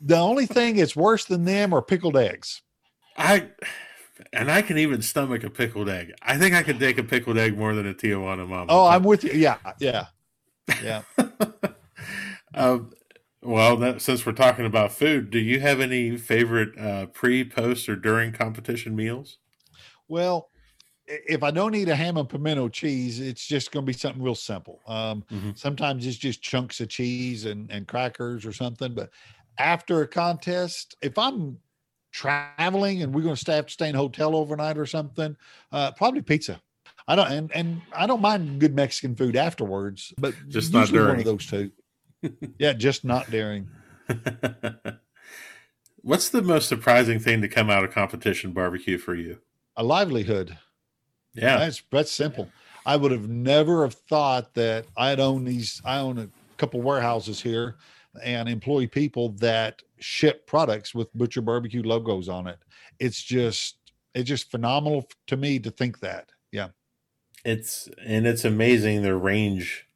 [0.00, 2.62] the only thing that's worse than them are pickled eggs.
[3.16, 3.48] I
[4.32, 6.12] and I can even stomach a pickled egg.
[6.22, 8.66] I think I could take a pickled egg more than a Tijuana Mama.
[8.68, 9.32] Oh, I'm with you.
[9.32, 10.06] Yeah, yeah,
[10.82, 11.02] yeah.
[12.54, 12.92] um,
[13.42, 17.88] well, that, since we're talking about food, do you have any favorite uh, pre, post,
[17.88, 19.38] or during competition meals?
[20.08, 20.50] Well,
[21.06, 24.22] if I don't eat a ham and pimento cheese, it's just going to be something
[24.22, 24.80] real simple.
[24.86, 25.58] Um, Mhm.
[25.58, 28.94] Sometimes it's just chunks of cheese and, and crackers or something.
[28.94, 29.10] But
[29.58, 31.58] after a contest, if I'm
[32.14, 35.36] traveling and we're going to stay have to stay in a hotel overnight or something,
[35.72, 36.60] uh, probably pizza.
[37.08, 41.00] I don't and and I don't mind good Mexican food afterwards, but Just not usually
[41.00, 41.20] one during.
[41.20, 41.70] of those two.
[42.58, 43.68] yeah, just not during.
[46.02, 49.38] What's the most surprising thing to come out of competition barbecue for you?
[49.76, 50.56] A livelihood.
[51.34, 51.58] Yeah.
[51.58, 52.48] That's that's simple.
[52.86, 55.82] I would have never have thought that I'd own these.
[55.84, 57.76] I own a couple warehouses here
[58.22, 62.58] and employ people that ship products with Butcher Barbecue logos on it.
[62.98, 63.78] It's just
[64.14, 66.30] it's just phenomenal to me to think that.
[66.52, 66.68] Yeah.
[67.44, 69.88] it's and it's amazing the range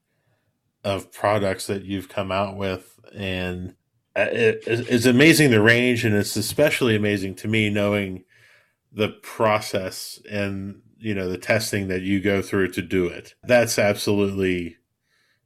[0.83, 3.75] of products that you've come out with and
[4.17, 8.25] uh, it, it's amazing the range and it's especially amazing to me knowing
[8.93, 13.79] the process and you know the testing that you go through to do it that's
[13.79, 14.77] absolutely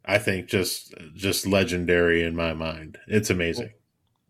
[0.07, 3.71] i think just just legendary in my mind it's amazing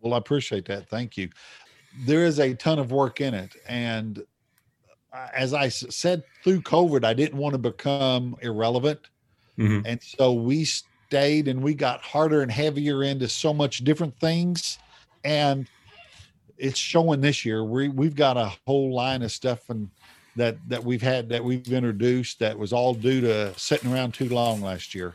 [0.03, 0.88] Well, I appreciate that.
[0.88, 1.30] Thank you.
[2.05, 3.55] There is a ton of work in it.
[3.68, 4.22] And
[5.12, 9.00] uh, as I said through COVID, I didn't want to become irrelevant.
[9.59, 9.82] Mhm.
[9.84, 14.78] And so we stayed and we got harder and heavier into so much different things.
[15.24, 15.68] And
[16.59, 17.64] it's showing this year.
[17.64, 19.90] We we've got a whole line of stuff and
[20.36, 24.28] that that we've had that we've introduced that was all due to sitting around too
[24.30, 25.14] long last year.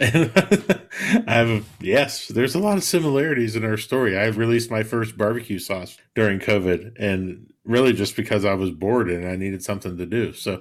[0.00, 4.18] I have a, yes, there's a lot of similarities in our story.
[4.18, 9.10] I released my first barbecue sauce during COVID and really just because I was bored
[9.10, 10.32] and I needed something to do.
[10.32, 10.60] So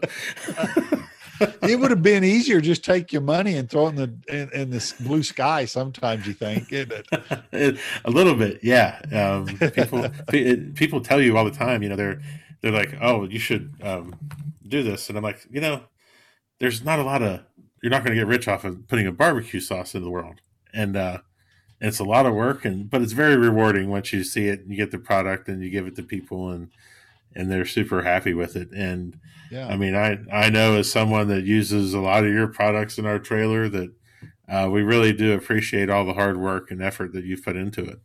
[1.63, 4.49] it would have been easier just take your money and throw it in the in,
[4.61, 7.05] in the blue sky sometimes you think isn't
[7.51, 9.01] it a little bit, yeah.
[9.11, 12.21] Um, people pe- people tell you all the time, you know, they're
[12.61, 14.15] they're like, "Oh, you should um,
[14.65, 15.83] do this." And I'm like, "You know,
[16.59, 17.41] there's not a lot of
[17.83, 20.41] you're not going to get rich off of putting a barbecue sauce in the world."
[20.73, 21.19] And uh
[21.81, 24.71] it's a lot of work and but it's very rewarding once you see it and
[24.71, 26.69] you get the product and you give it to people and
[27.35, 28.71] and they're super happy with it.
[28.71, 29.19] And
[29.51, 29.67] yeah.
[29.67, 33.05] I mean, I I know as someone that uses a lot of your products in
[33.05, 33.91] our trailer that
[34.47, 37.83] uh, we really do appreciate all the hard work and effort that you've put into
[37.83, 37.99] it.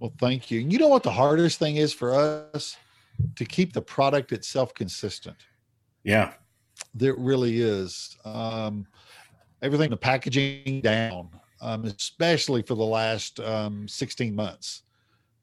[0.00, 0.60] well thank you.
[0.60, 2.76] You know what the hardest thing is for us?
[3.36, 5.36] To keep the product itself consistent.
[6.04, 6.34] Yeah,
[6.94, 8.16] there really is.
[8.24, 8.86] Um
[9.62, 11.28] everything the packaging down
[11.60, 14.82] um especially for the last um 16 months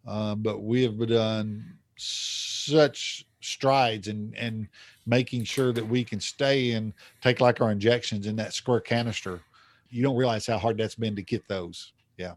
[0.07, 4.68] um but we have done such strides in and
[5.05, 9.41] making sure that we can stay and take like our injections in that square canister
[9.89, 12.34] you don't realize how hard that's been to get those yeah.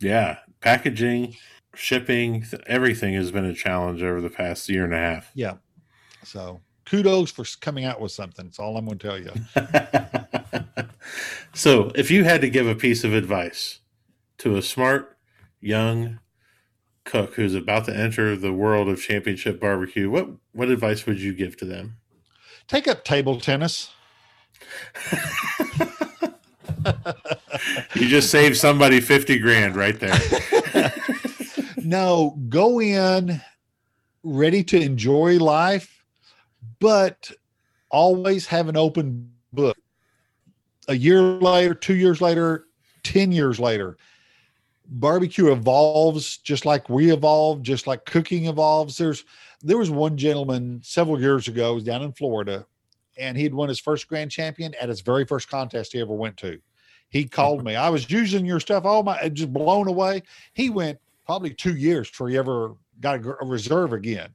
[0.00, 0.38] Yeah.
[0.60, 1.36] Packaging,
[1.74, 5.30] shipping, everything has been a challenge over the past year and a half.
[5.34, 5.54] yeah
[6.22, 9.30] so kudos for coming out with something that's all i'm going to tell you
[11.54, 13.80] So, if you had to give a piece of advice
[14.38, 15.16] to a smart,
[15.60, 16.20] young
[17.04, 21.32] cook who's about to enter the world of championship barbecue, what what advice would you
[21.32, 21.96] give to them?
[22.68, 23.90] Take up table tennis.
[27.94, 30.92] You just saved somebody 50 grand right there.
[31.78, 33.40] no, go in
[34.22, 36.04] ready to enjoy life,
[36.78, 37.30] but
[37.90, 39.78] always have an open book.
[40.88, 42.66] A year later, two years later,
[43.02, 43.96] 10 years later,
[44.88, 48.96] barbecue evolves just like we evolve, just like cooking evolves.
[48.96, 49.24] There's
[49.62, 52.66] there was one gentleman several years ago, was down in Florida,
[53.18, 56.36] and he'd won his first grand champion at his very first contest he ever went
[56.38, 56.60] to.
[57.08, 57.76] He called me.
[57.76, 58.82] I was using your stuff.
[58.84, 60.22] Oh my, just blown away.
[60.52, 64.34] He went probably two years before he ever got a, a reserve again.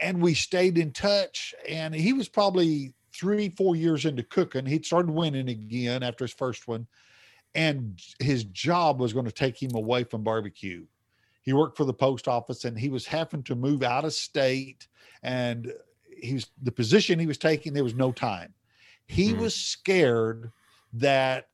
[0.00, 1.54] And we stayed in touch.
[1.68, 4.66] And he was probably three, four years into cooking.
[4.66, 6.86] He'd started winning again after his first one.
[7.54, 10.86] And his job was going to take him away from barbecue.
[11.42, 14.88] He worked for the post office and he was having to move out of state.
[15.22, 15.72] And
[16.16, 18.52] he's the position he was taking, there was no time.
[19.06, 19.40] He Hmm.
[19.40, 20.50] was scared
[20.94, 21.48] that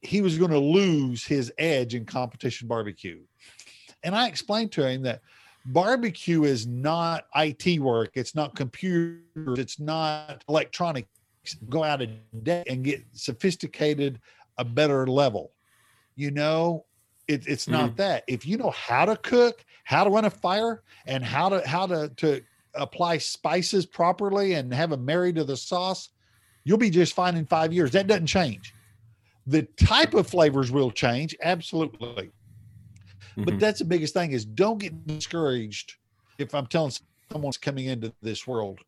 [0.00, 3.20] he was going to lose his edge in competition barbecue.
[4.02, 5.22] And I explained to him that
[5.66, 11.08] barbecue is not IT work, it's not computers, it's not electronics.
[11.68, 14.20] Go out a day and get sophisticated,
[14.58, 15.52] a better level.
[16.14, 16.84] You know,
[17.26, 17.96] it, it's not mm-hmm.
[17.96, 18.24] that.
[18.28, 21.86] If you know how to cook, how to run a fire, and how to how
[21.86, 22.42] to to
[22.74, 26.10] apply spices properly and have them married to the sauce,
[26.64, 27.90] you'll be just fine in five years.
[27.90, 28.74] That doesn't change.
[29.46, 32.30] The type of flavors will change, absolutely.
[33.44, 33.60] But Mhm.
[33.60, 35.96] that's the biggest thing is don't get discouraged
[36.38, 36.92] if I'm telling
[37.32, 38.80] someone's coming into this world.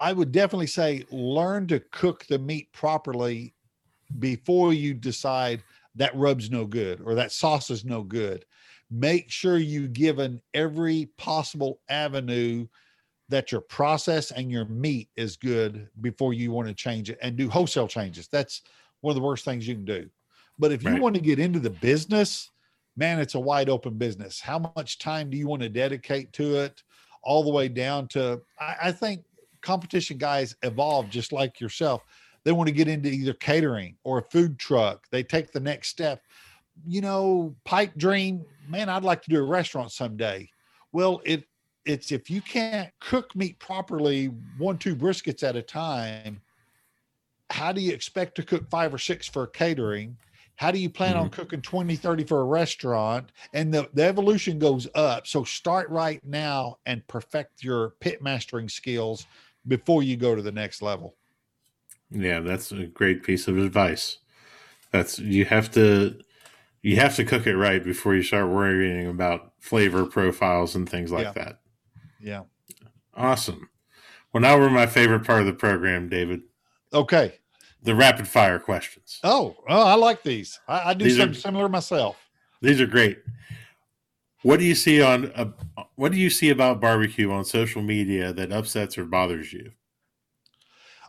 [0.00, 3.54] I would definitely say learn to cook the meat properly
[4.18, 5.64] before you decide
[5.96, 8.46] that rub's no good or that sauce is no good.
[8.90, 12.68] Make sure you given every possible avenue
[13.30, 17.36] that your process and your meat is good before you want to change it and
[17.36, 18.28] do wholesale changes.
[18.28, 18.62] That's
[19.02, 20.10] one of the worst things you can do.
[20.58, 20.98] But if you Right.
[20.98, 22.51] want to get into the business,
[22.96, 24.40] man, it's a wide open business.
[24.40, 26.82] How much time do you want to dedicate to it?
[27.22, 29.22] All the way down to, I, I think
[29.60, 32.02] competition guys evolve just like yourself.
[32.44, 35.06] They want to get into either catering or a food truck.
[35.10, 36.22] They take the next step.
[36.86, 40.48] You know, pipe dream, man, I'd like to do a restaurant someday.
[40.90, 41.44] Well, it
[41.84, 44.26] it's if you can't cook meat properly,
[44.58, 46.40] one, two briskets at a time,
[47.50, 50.16] how do you expect to cook five or six for catering?
[50.56, 51.34] How do you plan on mm-hmm.
[51.34, 53.32] cooking 20, 30 for a restaurant?
[53.52, 55.26] And the, the evolution goes up.
[55.26, 59.26] So start right now and perfect your pit mastering skills
[59.66, 61.16] before you go to the next level.
[62.10, 64.18] Yeah, that's a great piece of advice.
[64.90, 66.20] That's you have to
[66.82, 71.10] you have to cook it right before you start worrying about flavor profiles and things
[71.10, 71.32] like Yeah.
[71.32, 71.60] that.
[72.20, 72.42] Yeah.
[73.14, 73.70] Awesome.
[74.32, 76.42] Well, now we're my favorite part of the program, David.
[76.92, 77.38] Okay.
[77.82, 79.18] The rapid fire questions.
[79.24, 80.60] Oh, oh I like these.
[80.68, 82.16] I, I do These are- something similar myself.
[82.60, 83.18] These are great.
[84.42, 85.50] What do you see on uh,
[85.96, 89.72] what do you see about barbecue on social media that upsets or bothers you?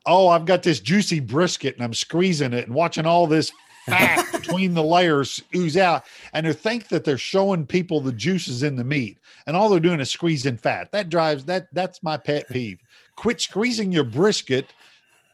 [0.06, 3.52] oh, I've got this juicy brisket and I'm squeezing it and watching all this
[3.86, 6.04] fat between the layers ooze out.
[6.34, 9.18] And they think that they're showing people the juices in the meat.
[9.48, 10.92] And all they're doing is squeezing fat.
[10.92, 12.80] That drives that that's my pet peeve.
[13.16, 14.74] Quit squeezing your brisket.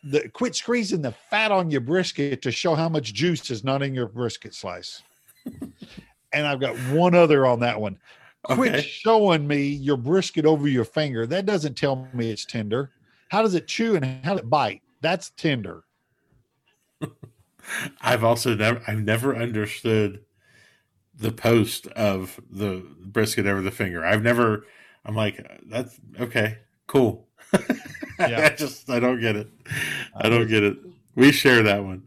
[0.03, 3.81] The quit squeezing the fat on your brisket to show how much juice is not
[3.83, 5.03] in your brisket slice.
[6.31, 7.99] and I've got one other on that one.
[8.47, 8.77] Quit Okay.
[8.77, 11.27] showing me your brisket over your finger.
[11.27, 12.91] That doesn't tell me it's tender.
[13.29, 14.81] How does it chew and how does it bite?
[15.01, 15.83] That's tender.
[18.01, 20.25] I've also never I've never understood
[21.15, 24.05] the post of the brisket over the finger.
[24.05, 24.65] I've never
[25.05, 27.28] I'm like that's okay, cool.
[27.53, 28.45] Yeah.
[28.51, 29.47] I just I don't get it.
[30.15, 30.77] I don't get it.
[31.15, 32.03] We share that one.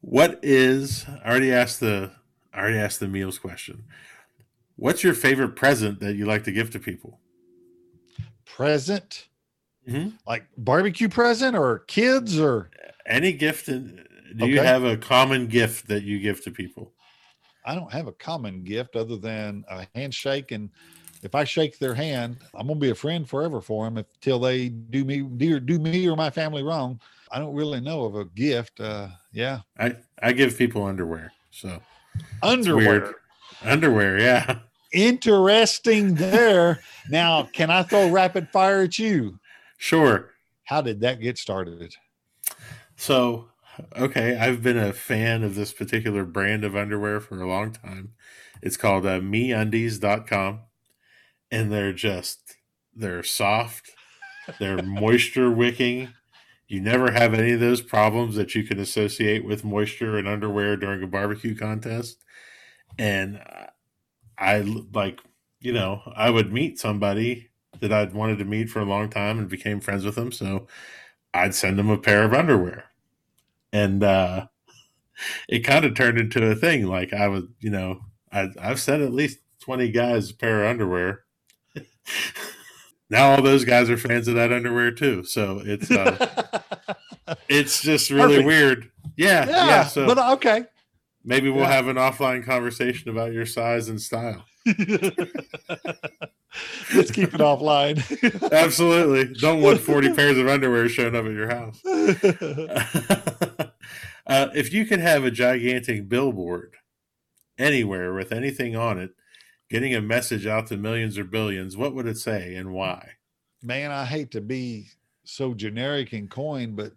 [0.00, 2.10] What is I already asked the
[2.52, 3.84] I already asked the meals question.
[4.76, 7.18] What's your favorite present that you like to give to people?
[8.44, 9.28] Present,
[9.88, 10.14] Mhm.
[10.26, 12.70] like barbecue present or kids or
[13.06, 14.04] Any gift in,
[14.36, 16.92] do you have a common gift that you give to people?
[17.64, 20.52] I don't have a common gift other than a handshake.
[20.52, 20.70] And
[21.22, 24.68] if I shake their hand, I'm gonna be a friend forever for them until they
[24.68, 27.00] do me do, do me or my family wrong.
[27.30, 28.80] I don't really know of a gift.
[28.80, 31.32] Uh, yeah, I I give people underwear.
[31.50, 31.80] So
[32.42, 33.16] underwear.
[33.64, 34.58] underwear, yeah.
[34.92, 36.80] Interesting there.
[37.10, 39.38] now, can I throw rapid fire at you?
[39.76, 40.30] Sure.
[40.64, 41.94] How did that get started?
[42.96, 43.48] So
[43.96, 48.12] okay, I've been a fan of this particular brand of underwear for a long time.
[48.62, 50.60] It's called uh, meundies.com
[51.50, 52.56] and they're just
[52.94, 53.90] they're soft,
[54.58, 56.08] they're moisture wicking.
[56.66, 60.76] You never have any of those problems that you can associate with moisture and underwear
[60.76, 62.22] during a barbecue contest.
[62.98, 63.40] And
[64.36, 64.60] I
[64.92, 65.20] like,
[65.60, 67.48] you know, I would meet somebody
[67.80, 70.32] that I'd wanted to meet for a long time and became friends with them.
[70.32, 70.66] So
[71.32, 72.84] I'd send them a pair of underwear.
[73.72, 74.46] And uh,
[75.48, 76.86] it kind of turned into a thing.
[76.86, 78.00] Like I was, you know,
[78.32, 81.24] I, I've sent at least 20 guys a pair of underwear.
[83.10, 85.24] Now all those guys are fans of that underwear too.
[85.24, 86.54] So it's, uh,
[87.48, 88.46] it's just really Perfect.
[88.46, 88.90] weird.
[89.16, 89.48] Yeah.
[89.48, 89.66] Yeah.
[89.66, 90.64] Yeah, so but uh, okay.
[91.24, 91.72] maybe we'll yeah.
[91.72, 94.44] have an offline conversation about your size and style.
[96.94, 97.98] Let's keep it offline.
[98.52, 99.34] Absolutely.
[99.34, 101.80] Don't want 40 pairs of underwear showing up at your house.
[104.26, 106.76] uh, if you could have a gigantic billboard
[107.58, 109.10] anywhere with anything on it,
[109.70, 113.10] getting a message out to millions or billions, what would it say and why?
[113.62, 114.88] Man, I hate to be
[115.24, 116.92] so generic and coin, but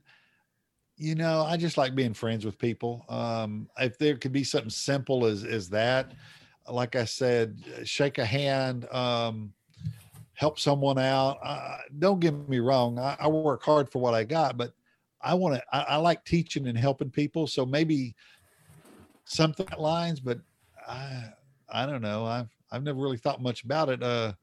[0.96, 3.06] you know, I just like being friends with people.
[3.10, 6.14] Um, if there could be something simple as as that,
[6.70, 9.52] like I said, shake a hand, um,
[10.34, 11.40] help someone out.
[11.44, 14.74] Uh, don't get me wrong, I, I work hard for what I got, but
[15.22, 15.64] I want to.
[15.76, 18.16] I, I like teaching and helping people, so maybe
[19.26, 20.20] something lines.
[20.20, 20.40] But
[20.88, 21.26] I,
[21.70, 22.26] I don't know.
[22.26, 24.02] I've I've never really thought much about it.
[24.02, 24.34] Uh,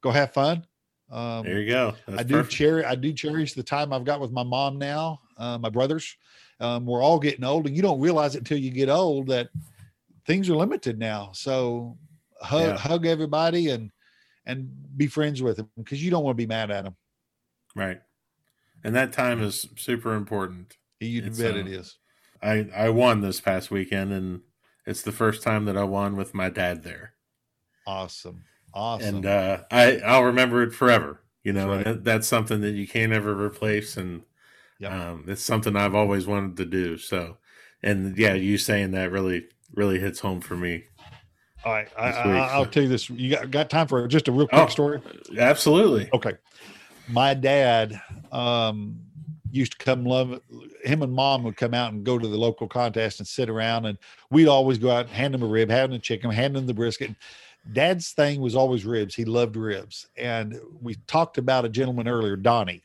[0.00, 0.66] go have fun.
[1.10, 1.94] Um, There you go.
[2.06, 2.54] That's I do perfect.
[2.54, 6.16] cherish I do cherish the time I've got with my mom now, uh, my brothers.
[6.58, 9.50] Um, we're all getting old, and you don't realize it until you get old that
[10.26, 11.30] things are limited now.
[11.32, 11.96] So
[12.40, 12.76] hug Yeah.
[12.76, 13.90] hug everybody and
[14.46, 16.96] and be friends with them because you don't want to be mad at them.
[17.74, 18.00] Right.
[18.84, 20.76] And that time is super important.
[21.00, 21.98] You bet uh, it is.
[22.42, 24.42] I, I won this past weekend, and
[24.86, 27.14] it's the first time that I won with my dad there.
[27.86, 28.42] Awesome,
[28.74, 29.16] awesome.
[29.16, 31.20] and uh, I I'll remember it forever.
[31.44, 31.94] You know, That's right.
[31.94, 34.22] that- that's something that you can't ever replace, and
[34.78, 34.92] Yep.
[34.92, 36.98] um, it's something I've always wanted to do.
[36.98, 37.38] So,
[37.82, 40.84] and yeah, you saying that really really hits home for me.
[41.64, 43.08] all right, I, this I, week, I'll so- tell you this.
[43.10, 44.68] You got, got time for just a real quick Oh.
[44.68, 45.00] story?
[45.38, 46.08] Absolutely.
[46.12, 46.32] Okay.
[47.08, 48.00] My dad
[48.32, 48.98] um,
[49.50, 50.40] used to come love
[50.84, 53.86] him and mom would come out and go to the local contest and sit around
[53.86, 53.96] and
[54.30, 56.66] we'd always go out and hand him a rib, hand him a chicken, hand him
[56.66, 57.12] the brisket.
[57.72, 59.14] Dad's thing was always ribs.
[59.14, 60.06] He loved ribs.
[60.16, 62.82] And we talked about a gentleman earlier, Donnie.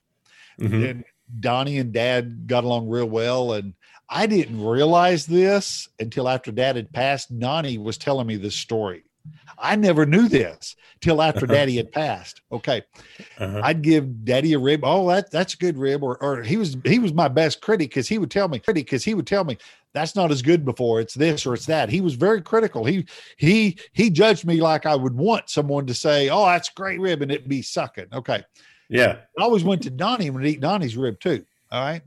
[0.60, 0.90] Mhm.
[0.90, 1.04] And
[1.40, 3.54] Donnie and dad got along real well.
[3.54, 3.74] And
[4.10, 7.38] I didn't realize this until after dad had passed.
[7.40, 9.04] Donnie was telling me this story.
[9.58, 11.54] I never knew this till after Uh-huh.
[11.54, 12.42] daddy had passed.
[12.52, 12.82] Okay.
[13.38, 13.62] Uh-huh.
[13.64, 14.82] I'd give daddy a rib.
[14.84, 16.04] Oh, that that's a good rib.
[16.04, 18.86] Or or he was he was my best critic because he would tell me critic
[18.86, 19.58] because he would tell me
[19.94, 21.02] that's not as good before.
[21.02, 21.90] It's this or it's that.
[21.90, 22.86] He was very critical.
[22.86, 23.06] He
[23.38, 27.22] he he judged me like I would want someone to say, Oh, that's great rib,
[27.22, 28.08] and it'd be sucking.
[28.14, 28.44] Okay.
[28.90, 29.18] Yeah.
[29.40, 31.46] I always went to Donnie and would eat Donnie's rib too.
[31.72, 32.02] All right.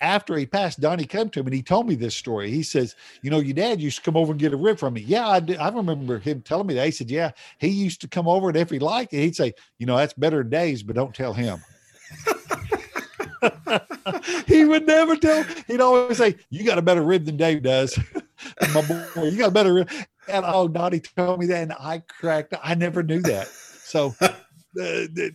[0.00, 2.50] After he passed, Donnie came to him and he told me this story.
[2.50, 4.94] He says, You know, your dad used to come over and get a rib from
[4.94, 5.02] me.
[5.02, 5.40] Yeah, I.
[5.58, 6.86] I remember him telling me that.
[6.86, 9.54] He said, Yeah, he used to come over and if he liked it, he'd say,
[9.78, 11.62] You know, that's better days, but don't tell him.
[14.46, 15.44] he would never tell.
[15.66, 17.98] He'd always say, "You got a better rib than Dave does,
[18.74, 19.24] my boy.
[19.24, 19.90] You got a better rib."
[20.28, 22.54] And oh, Donnie told me that, and I cracked.
[22.62, 23.48] I never knew that.
[23.48, 25.32] So the, the,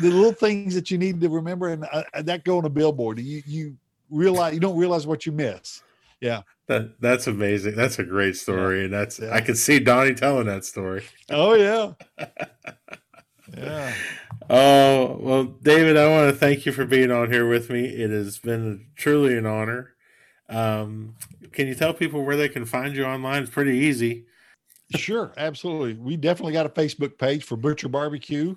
[0.00, 3.18] the little things that you need to remember, and uh, that go on a billboard.
[3.18, 3.76] You you
[4.10, 5.82] realize you don't realize what you miss.
[6.20, 6.42] Yeah.
[6.66, 7.74] That that's amazing.
[7.76, 9.32] That's a great story, and that's Yeah.
[9.32, 11.04] I could see Donnie telling that story.
[11.30, 11.92] Oh yeah.
[13.56, 13.94] Yeah.
[14.50, 17.84] Oh well, David, I want to thank you for being on here with me.
[17.84, 19.94] It has been truly an honor.
[20.48, 21.16] Um,
[21.52, 23.42] can you tell people where they can find you online?
[23.42, 24.24] It's pretty easy.
[24.96, 25.94] Sure, absolutely.
[25.94, 28.54] We definitely got a Facebook page for Butcher Barbecue.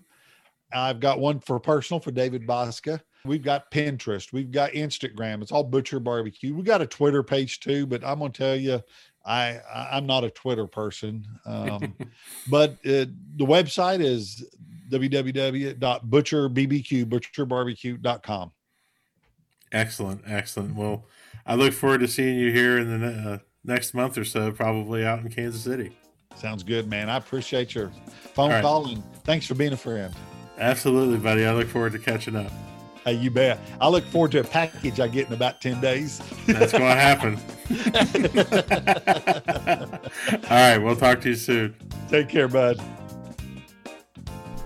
[0.74, 3.02] I've got one for personal for David Bouska.
[3.26, 4.34] We've got Pinterest.
[4.34, 5.42] We've got Instagram.
[5.42, 6.54] It's all Butcher Barbecue.
[6.54, 8.82] We got a Twitter page too, but I'm gonna tell you,
[9.26, 11.26] I, I I'm not a Twitter person.
[11.46, 11.96] Um,
[12.50, 13.06] but uh,
[13.36, 14.44] the website is
[14.90, 18.52] www.butcherbbq butcherbarbecue.com.
[19.72, 20.76] Excellent, excellent.
[20.76, 21.06] Well,
[21.46, 25.06] I look forward to seeing you here in the uh, next month or so, probably
[25.06, 25.96] out in Kansas City.
[26.36, 27.10] Sounds good, man.
[27.10, 27.92] I appreciate your
[28.34, 28.62] phone right.
[28.62, 30.14] call and thanks for being a friend.
[30.58, 31.46] Absolutely, buddy.
[31.46, 32.52] I look forward to catching up.
[33.06, 33.60] Hey, you bet.
[33.80, 36.22] I look forward to a package I get in about 10 days.
[36.46, 37.40] That's going to happen.
[40.44, 41.76] All right, we'll talk to you soon.
[42.10, 42.80] Take care, bud.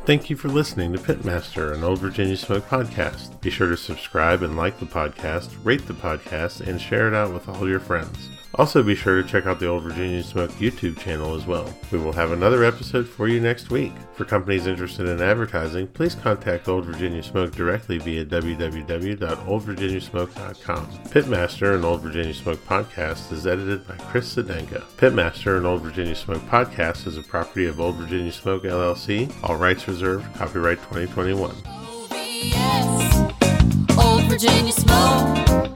[0.06, 3.42] Thank you for listening to Pitmaster, an Old Virginia Smoke podcast.
[3.42, 7.34] Be sure to subscribe and like the podcast, rate the podcast, and share it out
[7.34, 8.30] with all your friends.
[8.58, 11.76] Also, be sure to check out the Old Virginia Smoke YouTube channel as well.
[11.92, 13.92] We will have another episode for you next week.
[14.14, 20.86] For companies interested in advertising, please contact Old Virginia Smoke directly via www.oldvirginiasmoke.com.
[21.10, 24.84] Pitmaster, an Old Virginia Smoke podcast, is edited by Chris Sedenka.
[24.96, 29.30] Pitmaster, an Old Virginia Smoke podcast, is a property of Old Virginia Smoke LLC.
[29.44, 30.34] All rights reserved.
[30.36, 31.54] Copyright 2021.
[32.56, 35.72] OVS, Old Virginia Smoke.